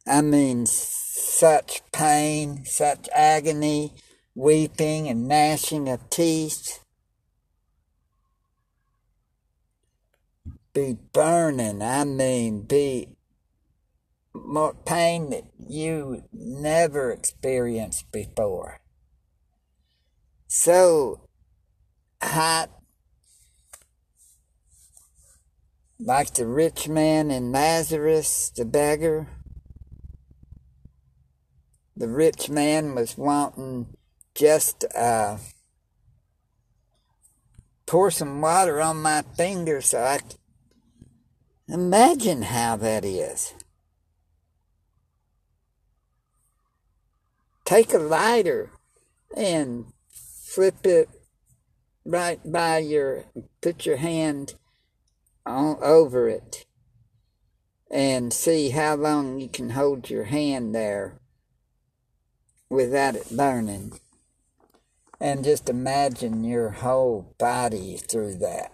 I 0.07 0.21
mean, 0.21 0.67
such 0.67 1.81
pain, 1.93 2.65
such 2.67 3.09
agony, 3.15 3.95
weeping 4.35 5.09
and 5.09 5.27
gnashing 5.27 5.89
of 5.89 6.11
teeth. 6.11 6.81
Be 10.75 10.97
burning, 11.13 11.81
I 11.81 12.05
mean, 12.05 12.63
be 12.63 13.17
more 14.35 14.75
pain 14.75 15.31
that 15.31 15.45
you 15.59 16.25
never 16.33 17.13
experienced 17.13 18.11
before. 18.13 18.81
So 20.49 21.29
hot, 22.21 22.71
like 25.99 26.35
the 26.35 26.47
rich 26.47 26.89
man 26.89 27.31
in 27.31 27.53
Lazarus, 27.53 28.51
the 28.55 28.65
beggar 28.65 29.29
the 31.97 32.09
rich 32.09 32.51
man 32.51 32.95
was 32.95 33.17
wanting 33.17 33.87
just 34.35 34.85
uh, 34.97 35.39
pour 37.87 38.11
some 38.11 38.41
water 38.41 38.81
on 38.81 39.01
my 39.01 39.23
finger 39.37 39.81
so 39.81 40.03
I 40.03 40.19
could 40.19 40.35
imagine 41.69 42.43
how 42.43 42.77
that 42.77 43.05
is. 43.05 43.55
Take 47.65 47.95
a 47.95 47.99
lighter 47.99 48.71
and 49.37 49.87
flip 50.11 50.85
it 50.85 51.09
right 52.05 52.41
by 52.45 52.79
your, 52.79 53.25
put 53.63 53.87
your 53.87 53.97
hand 53.97 54.55
on, 55.47 55.79
over 55.81 56.29
it 56.29 56.67
and 57.91 58.33
see 58.33 58.71
how 58.71 58.97
long 58.97 59.39
you 59.39 59.49
can 59.49 59.71
hold 59.71 60.11
your 60.11 60.25
hand 60.25 60.75
there 60.75 61.21
without 62.75 63.15
it 63.15 63.31
burning. 63.31 64.01
And 65.21 65.45
just 65.45 65.69
imagine 65.69 66.45
your 66.45 66.71
whole 66.71 67.35
body 67.39 67.97
through 67.97 68.35
that. 68.39 68.73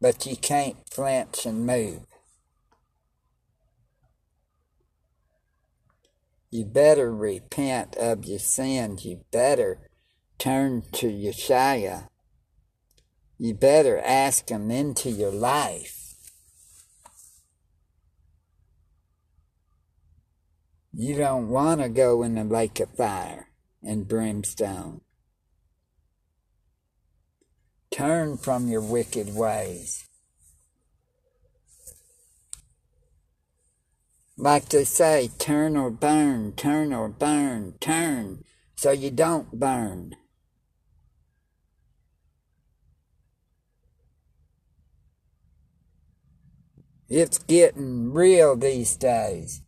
But 0.00 0.26
you 0.26 0.36
can't 0.36 0.76
flinch 0.90 1.46
and 1.46 1.66
move. 1.66 2.02
You 6.50 6.64
better 6.64 7.14
repent 7.14 7.96
of 7.96 8.24
your 8.24 8.38
sins. 8.38 9.04
You 9.04 9.24
better 9.30 9.88
turn 10.38 10.82
to 10.92 11.06
Yeshua. 11.06 12.08
You 13.38 13.54
better 13.54 14.00
ask 14.04 14.50
Him 14.50 14.70
into 14.70 15.10
your 15.10 15.32
life. 15.32 15.99
You 20.92 21.16
don't 21.16 21.48
want 21.48 21.80
to 21.80 21.88
go 21.88 22.22
in 22.22 22.34
the 22.34 22.44
lake 22.44 22.80
of 22.80 22.90
fire 22.90 23.48
and 23.82 24.08
brimstone. 24.08 25.02
Turn 27.90 28.36
from 28.36 28.68
your 28.68 28.82
wicked 28.82 29.34
ways. 29.34 30.08
Like 34.36 34.68
they 34.70 34.84
say, 34.84 35.30
turn 35.38 35.76
or 35.76 35.90
burn, 35.90 36.52
turn 36.52 36.92
or 36.92 37.08
burn, 37.08 37.74
turn 37.80 38.44
so 38.80 38.92
you 38.92 39.10
don't 39.10 39.60
burn. 39.60 40.16
It's 47.10 47.38
getting 47.38 48.10
real 48.10 48.56
these 48.56 48.96
days. 48.96 49.60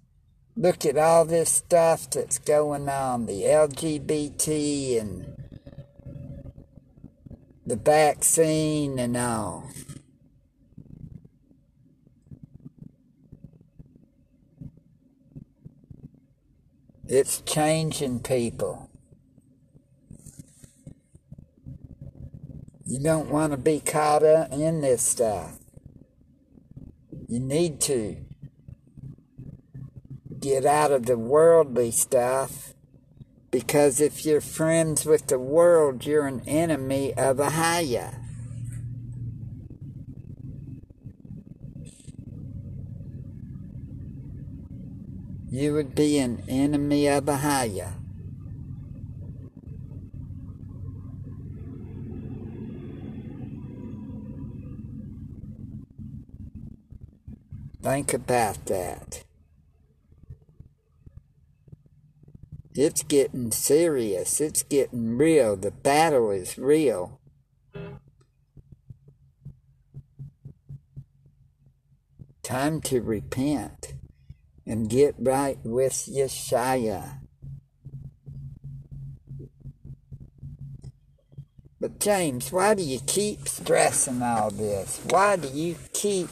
Look 0.55 0.85
at 0.85 0.99
all 0.99 1.25
this 1.25 1.51
stuff 1.51 2.11
that's 2.11 2.39
going 2.39 2.89
on 2.89 3.25
the 3.25 3.43
LGBT 3.43 5.01
and 5.01 5.35
the 7.65 7.77
vaccine 7.77 8.99
and 8.99 9.17
all. 9.17 9.71
It's 17.07 17.41
changing 17.43 18.21
people. 18.21 18.91
You 22.85 23.01
don't 23.01 23.31
want 23.31 23.53
to 23.53 23.57
be 23.57 23.81
caught 23.81 24.23
up 24.23 24.53
in 24.53 24.83
this 24.83 25.03
stuff. 25.03 25.59
You 27.27 27.41
need 27.41 27.81
to 27.83 28.17
get 30.43 30.67
out 30.67 30.91
of 30.91 31.07
the 31.07 31.17
worldly 31.17 31.93
stuff 31.93 32.75
because 33.53 34.01
if 34.01 34.27
you're 34.27 34.41
friends 34.41 35.07
with 35.07 35.29
the 35.29 35.39
world, 35.39 36.05
you're 36.05 36.27
an 36.27 36.43
enemy 36.49 37.15
of 37.15 37.37
Ahaya. 37.37 38.19
You 45.49 45.75
would 45.75 45.95
be 45.95 46.19
an 46.19 46.43
enemy 46.49 47.07
of 47.07 47.25
Ahaya. 47.25 47.93
Think 57.83 58.15
about 58.15 58.67
that. 58.67 59.25
It's 62.75 63.03
getting 63.03 63.53
serious. 63.53 64.41
It's 64.41 64.63
getting 64.63 65.19
real. 65.19 65.57
The 65.57 65.71
battle 65.71 66.31
is 66.31 66.57
real. 66.57 67.21
Time 72.43 72.81
to 72.83 73.01
repent 73.03 73.95
and 74.67 74.89
get 74.89 75.15
right 75.19 75.59
with 75.65 75.93
Yeshua. 76.11 77.19
But 81.79 81.99
James, 81.99 82.51
why 82.53 82.75
do 82.75 82.83
you 82.83 83.01
keep 83.07 83.49
stressing 83.49 84.23
all 84.23 84.51
this? 84.51 85.01
Why 85.11 85.37
do 85.37 85.49
you 85.49 85.77
keep 85.93 86.31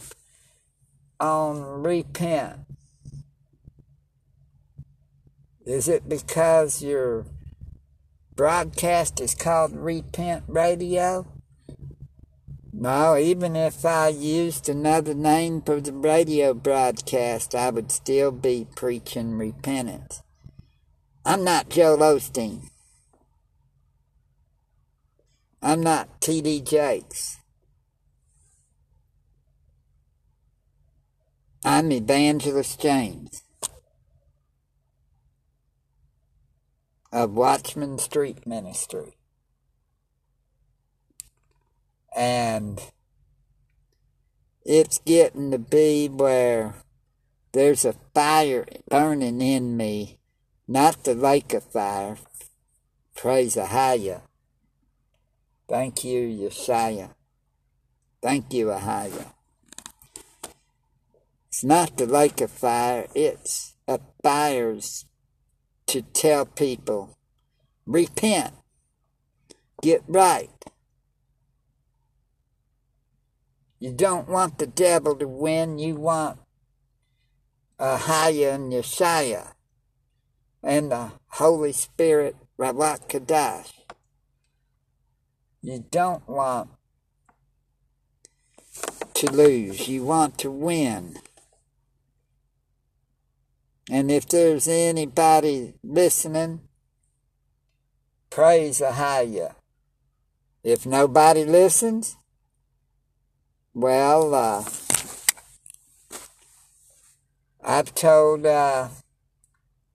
on 1.19 1.83
repent? 1.83 2.70
Is 5.71 5.87
it 5.87 6.09
because 6.09 6.83
your 6.83 7.27
broadcast 8.35 9.21
is 9.21 9.37
called 9.37 9.77
Repent 9.77 10.43
Radio? 10.49 11.29
No, 12.73 13.17
even 13.17 13.55
if 13.55 13.85
I 13.85 14.09
used 14.09 14.69
another 14.69 15.15
name 15.15 15.63
for 15.63 15.81
the 15.81 15.93
radio 15.93 16.55
broadcast, 16.55 17.55
I 17.55 17.71
would 17.71 17.93
still 17.93 18.33
be 18.33 18.67
preaching 18.75 19.39
repentance. 19.39 20.25
I'm 21.25 21.45
not 21.45 21.69
Joel 21.69 21.99
Osteen. 21.99 22.69
I'm 25.63 25.83
not 25.83 26.21
T.D. 26.21 26.63
Jakes. 26.63 27.39
I'm 31.65 31.93
Evangelist 31.93 32.81
James. 32.81 33.45
Of 37.21 37.33
Watchman 37.33 37.99
Street 37.99 38.47
Ministry. 38.47 39.13
And 42.17 42.81
it's 44.65 45.01
getting 45.01 45.51
to 45.51 45.59
be 45.59 46.09
where 46.09 46.77
there's 47.53 47.85
a 47.85 47.95
fire 48.15 48.67
burning 48.89 49.43
in 49.43 49.77
me, 49.77 50.19
not 50.67 51.05
the 51.05 51.15
lake 51.15 51.53
of 51.53 51.65
fire. 51.65 52.17
Praise 53.15 53.57
Ahaya. 53.57 54.23
Thank 55.69 56.03
you, 56.05 56.27
Yeshaya. 56.27 57.11
Thank 58.23 58.53
you, 58.55 58.67
Ahaya. 58.67 59.35
It's 61.49 61.63
not 61.63 61.99
the 61.99 62.07
lake 62.07 62.41
of 62.41 62.51
fire, 62.51 63.09
it's 63.15 63.75
a 63.87 64.01
fire's 64.23 65.05
to 65.91 66.03
tell 66.03 66.47
people 66.47 67.17
repent, 67.85 68.55
get 69.83 70.05
right. 70.07 70.49
You 73.81 73.93
don't 73.93 74.29
want 74.29 74.59
the 74.59 74.69
devil 74.69 75.17
to 75.17 75.27
win, 75.27 75.81
you 75.81 75.97
want 75.97 76.39
Ahaya 77.81 78.55
and 78.55 78.73
Yeshaya 78.73 79.55
and 80.63 80.93
the 80.93 81.11
Holy 81.27 81.73
Spirit, 81.73 82.37
Rawat 82.57 83.09
Kadash. 83.09 83.73
You 85.61 85.85
don't 85.91 86.29
want 86.29 86.71
to 89.15 89.33
lose, 89.33 89.89
you 89.89 90.05
want 90.05 90.39
to 90.39 90.53
win. 90.53 91.17
And 93.93 94.09
if 94.09 94.29
there's 94.29 94.69
anybody 94.69 95.75
listening, 95.83 96.61
praise 98.31 98.81
Ahaya. 98.81 99.57
If 100.63 100.87
nobody 100.87 101.45
listens, 101.45 102.17
well, 103.75 104.33
uh, 104.33 104.65
I've 107.65 107.93
told 107.93 108.47
uh, 108.47 108.91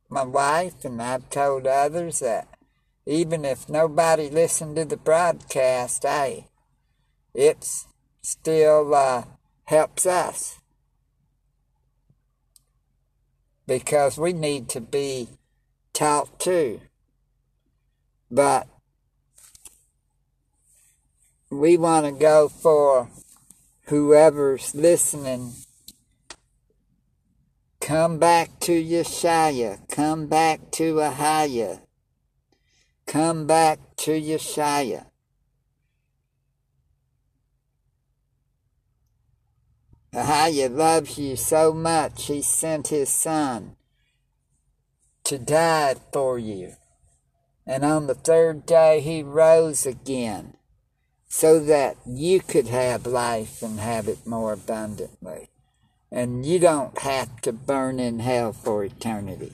my 0.09 0.23
wife 0.23 0.83
and 0.83 1.01
I've 1.01 1.29
told 1.29 1.65
others 1.65 2.19
that 2.19 2.49
even 3.05 3.45
if 3.45 3.69
nobody 3.69 4.29
listened 4.29 4.75
to 4.75 4.83
the 4.83 4.97
broadcast, 4.97 6.03
hey, 6.03 6.47
it 7.33 7.65
still 8.21 8.93
uh, 8.93 9.23
helps 9.63 10.05
us 10.05 10.59
because 13.68 14.18
we 14.18 14.34
need 14.34 14.70
to 14.70 14.82
be 14.82 15.30
taught 15.93 16.39
too. 16.39 16.82
But 18.30 18.68
we 21.49 21.78
want 21.78 22.05
to 22.05 22.11
go 22.11 22.49
for 22.49 23.09
whoever's 23.88 24.76
listening. 24.76 25.53
Come 27.80 28.18
back 28.18 28.59
to 28.61 28.72
Yeshua. 28.72 29.88
Come 29.89 30.28
back 30.28 30.72
to 30.72 30.95
Ahaya. 30.95 31.82
Come 33.05 33.45
back 33.45 33.80
to 33.97 34.11
Yeshua. 34.11 35.05
How 40.24 40.49
he 40.49 40.68
loves 40.68 41.18
you 41.18 41.36
so 41.36 41.74
much, 41.74 42.28
he 42.28 42.41
sent 42.41 42.88
his 42.88 43.09
son 43.09 43.76
to 45.26 45.38
die 45.38 45.95
for 46.13 46.39
you. 46.39 46.74
And 47.68 47.84
on 47.84 48.07
the 48.07 48.16
third 48.16 48.66
day, 48.66 49.01
he 49.01 49.24
rose 49.24 49.86
again 49.86 50.55
so 51.28 51.59
that 51.59 51.97
you 52.05 52.39
could 52.39 52.68
have 52.68 53.05
life 53.05 53.61
and 53.61 53.80
have 53.80 54.07
it 54.07 54.26
more 54.26 54.53
abundantly. 54.53 55.49
And 56.11 56.45
you 56.45 56.59
don't 56.59 56.97
have 56.99 57.41
to 57.41 57.51
burn 57.51 57.99
in 57.99 58.20
hell 58.20 58.53
for 58.53 58.86
eternity. 58.86 59.51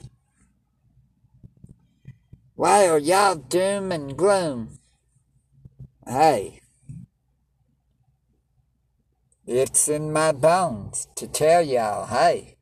Why 2.54 2.86
are 2.86 2.98
y'all 2.98 3.34
doom 3.34 3.90
and 3.90 4.16
gloom? 4.16 4.78
Hey, 6.06 6.61
it's 9.46 9.88
in 9.88 10.12
my 10.12 10.32
bones 10.32 11.08
to 11.16 11.26
tell 11.26 11.62
y'all, 11.62 12.06
hey, 12.06 12.56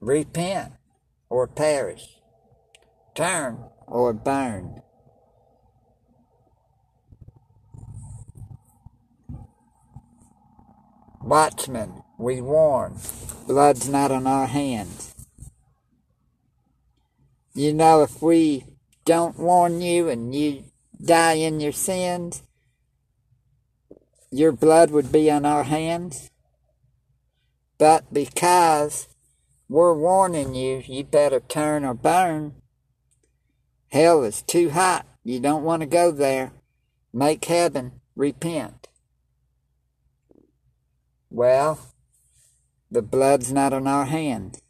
repent 0.00 0.72
or 1.28 1.46
perish, 1.46 2.18
turn 3.14 3.64
or 3.86 4.12
burn. 4.12 4.82
Watchmen, 11.22 12.02
we 12.18 12.40
warn, 12.40 12.96
blood's 13.46 13.88
not 13.88 14.10
on 14.10 14.26
our 14.26 14.46
hands. 14.46 15.14
You 17.54 17.74
know, 17.74 18.02
if 18.02 18.22
we 18.22 18.64
don't 19.04 19.38
warn 19.38 19.80
you 19.80 20.08
and 20.08 20.34
you 20.34 20.64
die 21.04 21.34
in 21.34 21.60
your 21.60 21.72
sins, 21.72 22.42
your 24.30 24.52
blood 24.52 24.90
would 24.90 25.10
be 25.10 25.30
on 25.30 25.44
our 25.44 25.64
hands. 25.64 26.30
But 27.78 28.12
because 28.12 29.08
we're 29.68 29.94
warning 29.94 30.54
you, 30.54 30.82
you 30.86 31.04
better 31.04 31.40
turn 31.40 31.84
or 31.84 31.94
burn. 31.94 32.54
Hell 33.90 34.22
is 34.24 34.42
too 34.42 34.70
hot. 34.70 35.06
You 35.24 35.40
don't 35.40 35.64
want 35.64 35.80
to 35.80 35.86
go 35.86 36.10
there. 36.10 36.52
Make 37.12 37.44
heaven. 37.44 38.00
Repent. 38.16 38.88
Well, 41.30 41.78
the 42.90 43.02
blood's 43.02 43.52
not 43.52 43.72
on 43.72 43.86
our 43.86 44.06
hands. 44.06 44.60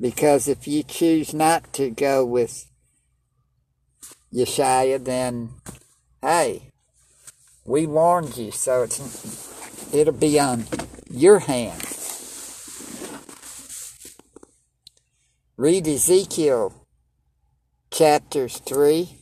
Because 0.00 0.48
if 0.48 0.66
you 0.66 0.82
choose 0.82 1.32
not 1.32 1.72
to 1.74 1.90
go 1.90 2.24
with 2.24 2.66
Yeshua, 4.34 5.02
then 5.02 5.50
hey, 6.20 6.71
we 7.64 7.86
warned 7.86 8.36
you, 8.36 8.50
so 8.50 8.82
it's 8.82 9.94
it'll 9.94 10.12
be 10.12 10.38
on 10.40 10.64
your 11.10 11.40
hands. 11.40 11.92
Read 15.56 15.86
Ezekiel 15.86 16.86
chapters 17.90 18.58
3, 18.58 19.18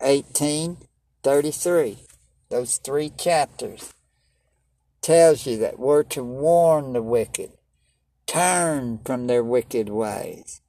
18, 0.00 0.76
33. 1.22 1.98
Those 2.48 2.78
three 2.78 3.10
chapters 3.10 3.92
tells 5.02 5.46
you 5.46 5.58
that 5.58 5.78
we're 5.78 6.04
to 6.04 6.22
warn 6.24 6.92
the 6.92 7.02
wicked, 7.02 7.50
turn 8.26 9.00
from 9.04 9.26
their 9.26 9.44
wicked 9.44 9.88
ways. 9.88 10.60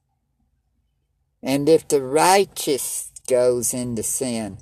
And 1.42 1.68
if 1.68 1.88
the 1.88 2.02
righteous 2.02 3.10
goes 3.28 3.72
into 3.72 4.02
sin, 4.02 4.58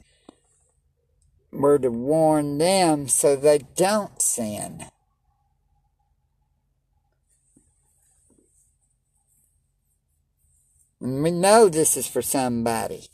we're 1.52 1.78
to 1.78 1.90
warn 1.90 2.58
them 2.58 3.08
so 3.08 3.36
they 3.36 3.58
don't 3.76 4.20
sin. 4.22 4.86
We 11.00 11.30
know 11.30 11.68
this 11.68 11.96
is 11.96 12.06
for 12.06 12.22
somebody. 12.22 13.06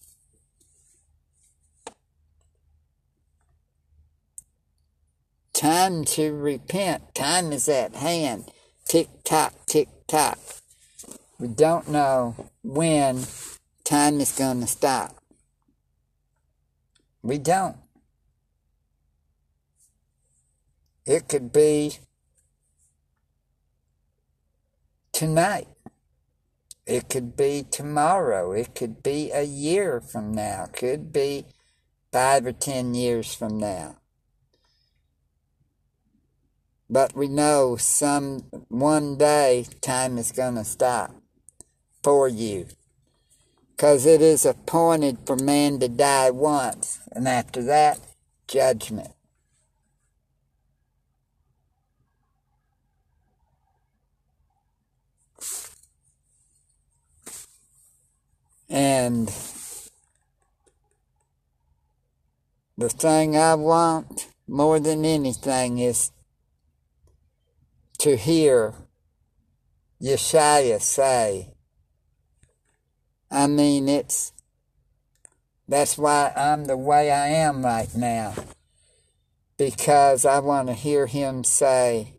Time 5.52 6.04
to 6.04 6.34
repent. 6.34 7.14
Time 7.14 7.52
is 7.52 7.68
at 7.68 7.94
hand. 7.94 8.50
Tick 8.86 9.08
tock, 9.24 9.54
tick 9.66 9.88
tock. 10.06 10.38
We 11.38 11.48
don't 11.48 11.88
know 11.88 12.50
when 12.62 13.24
time 13.84 14.20
is 14.20 14.32
going 14.32 14.60
to 14.60 14.66
stop. 14.66 15.16
We 17.22 17.38
don't. 17.38 17.76
It 21.06 21.28
could 21.28 21.52
be 21.52 21.98
tonight. 25.12 25.68
It 26.84 27.08
could 27.08 27.36
be 27.36 27.64
tomorrow. 27.70 28.52
It 28.52 28.74
could 28.74 29.02
be 29.02 29.30
a 29.32 29.44
year 29.44 30.00
from 30.00 30.34
now. 30.34 30.64
It 30.64 30.72
could 30.72 31.12
be 31.12 31.46
five 32.12 32.44
or 32.44 32.52
ten 32.52 32.94
years 32.94 33.34
from 33.34 33.58
now. 33.58 33.98
But 36.88 37.16
we 37.16 37.28
know 37.28 37.76
some 37.76 38.46
one 38.68 39.16
day 39.16 39.66
time 39.80 40.18
is 40.18 40.32
going 40.32 40.54
to 40.56 40.64
stop 40.64 41.14
for 42.02 42.28
you. 42.28 42.66
Because 43.70 44.06
it 44.06 44.22
is 44.22 44.46
appointed 44.46 45.18
for 45.26 45.36
man 45.36 45.80
to 45.80 45.88
die 45.88 46.30
once, 46.30 47.00
and 47.12 47.28
after 47.28 47.62
that, 47.64 48.00
judgment. 48.48 49.15
And 58.68 59.28
the 62.76 62.88
thing 62.88 63.36
I 63.36 63.54
want 63.54 64.28
more 64.48 64.80
than 64.80 65.04
anything 65.04 65.78
is 65.78 66.10
to 67.98 68.16
hear 68.16 68.74
Yeshua 70.02 70.80
say, 70.80 71.54
I 73.30 73.46
mean, 73.46 73.88
it's, 73.88 74.32
that's 75.68 75.96
why 75.96 76.32
I'm 76.36 76.66
the 76.66 76.76
way 76.76 77.10
I 77.10 77.28
am 77.28 77.64
right 77.64 77.94
now. 77.94 78.34
Because 79.56 80.26
I 80.26 80.40
want 80.40 80.68
to 80.68 80.74
hear 80.74 81.06
him 81.06 81.42
say, 81.42 82.15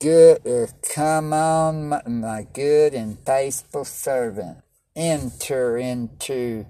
Good, 0.00 0.46
uh, 0.46 0.68
come 0.94 1.32
on, 1.32 1.88
my 2.20 2.46
good 2.52 2.94
and 2.94 3.18
faithful 3.26 3.84
servant, 3.84 4.58
enter 4.94 5.76
into 5.76 6.66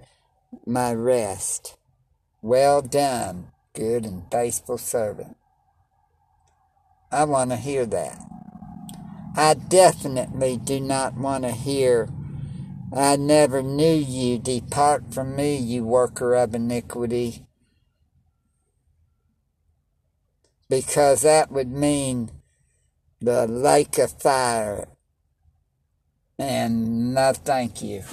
my 0.64 0.94
rest. 0.94 1.76
Well 2.40 2.80
done, 2.80 3.48
good 3.74 4.06
and 4.06 4.22
faithful 4.32 4.78
servant. 4.78 5.36
I 7.12 7.24
want 7.24 7.50
to 7.50 7.56
hear 7.56 7.84
that. 7.84 8.18
I 9.36 9.52
definitely 9.52 10.56
do 10.56 10.80
not 10.80 11.12
want 11.12 11.44
to 11.44 11.52
hear, 11.52 12.08
I 12.96 13.16
never 13.16 13.62
knew 13.62 13.94
you. 13.94 14.38
Depart 14.38 15.12
from 15.12 15.36
me, 15.36 15.54
you 15.54 15.84
worker 15.84 16.34
of 16.34 16.54
iniquity. 16.54 17.44
Because 20.70 21.20
that 21.22 21.52
would 21.52 21.70
mean 21.70 22.30
the 23.20 23.46
lake 23.46 23.98
of 23.98 24.12
fire. 24.20 24.88
And 26.38 27.14
no, 27.14 27.32
thank 27.32 27.82
you. 27.82 28.04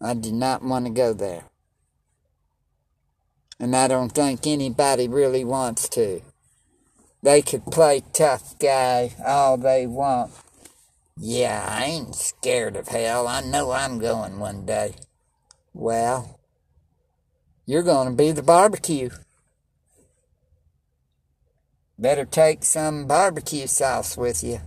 I 0.00 0.14
do 0.14 0.32
not 0.32 0.62
want 0.62 0.86
to 0.86 0.90
go 0.90 1.12
there. 1.12 1.44
And 3.58 3.74
I 3.74 3.88
don't 3.88 4.12
think 4.12 4.46
anybody 4.46 5.08
really 5.08 5.44
wants 5.44 5.88
to. 5.90 6.22
They 7.22 7.42
could 7.42 7.66
play 7.66 8.02
tough 8.12 8.58
guy 8.58 9.14
all 9.24 9.56
they 9.56 9.86
want. 9.86 10.32
Yeah, 11.18 11.66
I 11.68 11.84
ain't 11.84 12.14
scared 12.14 12.76
of 12.76 12.88
hell. 12.88 13.26
I 13.26 13.40
know 13.40 13.70
I'm 13.72 13.98
going 13.98 14.38
one 14.38 14.66
day. 14.66 14.94
Well, 15.72 16.38
you're 17.64 17.82
going 17.82 18.08
to 18.08 18.14
be 18.14 18.32
the 18.32 18.42
barbecue. 18.42 19.10
Better 21.98 22.26
take 22.26 22.62
some 22.62 23.06
barbecue 23.06 23.66
sauce 23.66 24.18
with 24.18 24.44
you. 24.44 24.60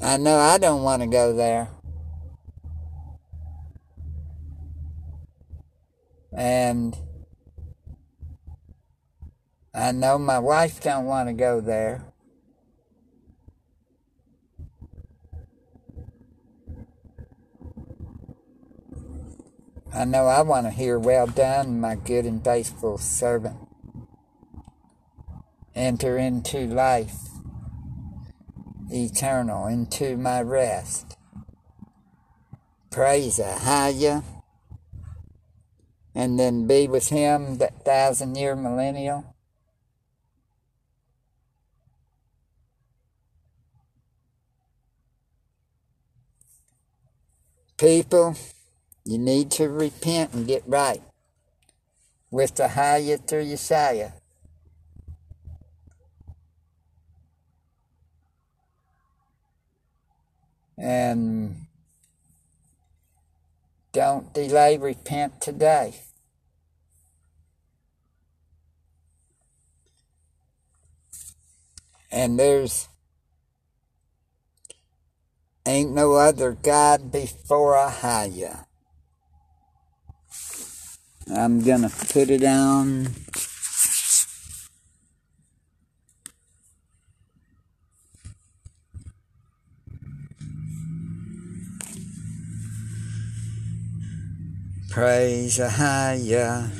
I 0.00 0.16
know 0.16 0.38
I 0.38 0.56
don't 0.56 0.82
want 0.82 1.02
to 1.02 1.08
go 1.08 1.34
there. 1.34 1.68
And 6.32 6.96
I 9.74 9.92
know 9.92 10.16
my 10.16 10.38
wife 10.38 10.80
don't 10.80 11.04
want 11.04 11.28
to 11.28 11.34
go 11.34 11.60
there. 11.60 12.02
I 19.92 20.06
know 20.06 20.26
I 20.26 20.40
want 20.40 20.66
to 20.66 20.70
hear, 20.70 20.98
Well 20.98 21.26
done, 21.26 21.78
my 21.78 21.94
good 21.94 22.24
and 22.24 22.42
faithful 22.42 22.96
servant. 22.96 23.59
Enter 25.74 26.18
into 26.18 26.66
life 26.66 27.30
eternal, 28.92 29.66
into 29.66 30.16
my 30.16 30.42
rest. 30.42 31.16
Praise 32.90 33.38
Ahaya. 33.38 34.24
And 36.14 36.38
then 36.38 36.66
be 36.66 36.88
with 36.88 37.08
him 37.08 37.58
that 37.58 37.84
thousand 37.84 38.34
year 38.36 38.56
millennial. 38.56 39.36
People, 47.78 48.36
you 49.04 49.16
need 49.16 49.50
to 49.52 49.68
repent 49.68 50.34
and 50.34 50.46
get 50.46 50.64
right 50.66 51.02
with 52.30 52.56
the 52.56 52.68
higher 52.68 53.16
through 53.16 53.44
Yeshua. 53.44 54.19
And 60.80 61.66
don't 63.92 64.32
delay, 64.32 64.78
repent 64.78 65.42
today. 65.42 66.00
And 72.10 72.38
there's 72.38 72.88
ain't 75.66 75.92
no 75.92 76.14
other 76.14 76.52
God 76.52 77.12
before 77.12 77.76
I 77.76 77.90
Ahaya. 77.90 78.64
I'm 81.32 81.62
gonna 81.62 81.90
put 81.90 82.30
it 82.30 82.42
on 82.42 83.10
Praise 94.90 95.60
Ahaya. 95.62 96.79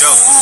Dock 0.00 0.39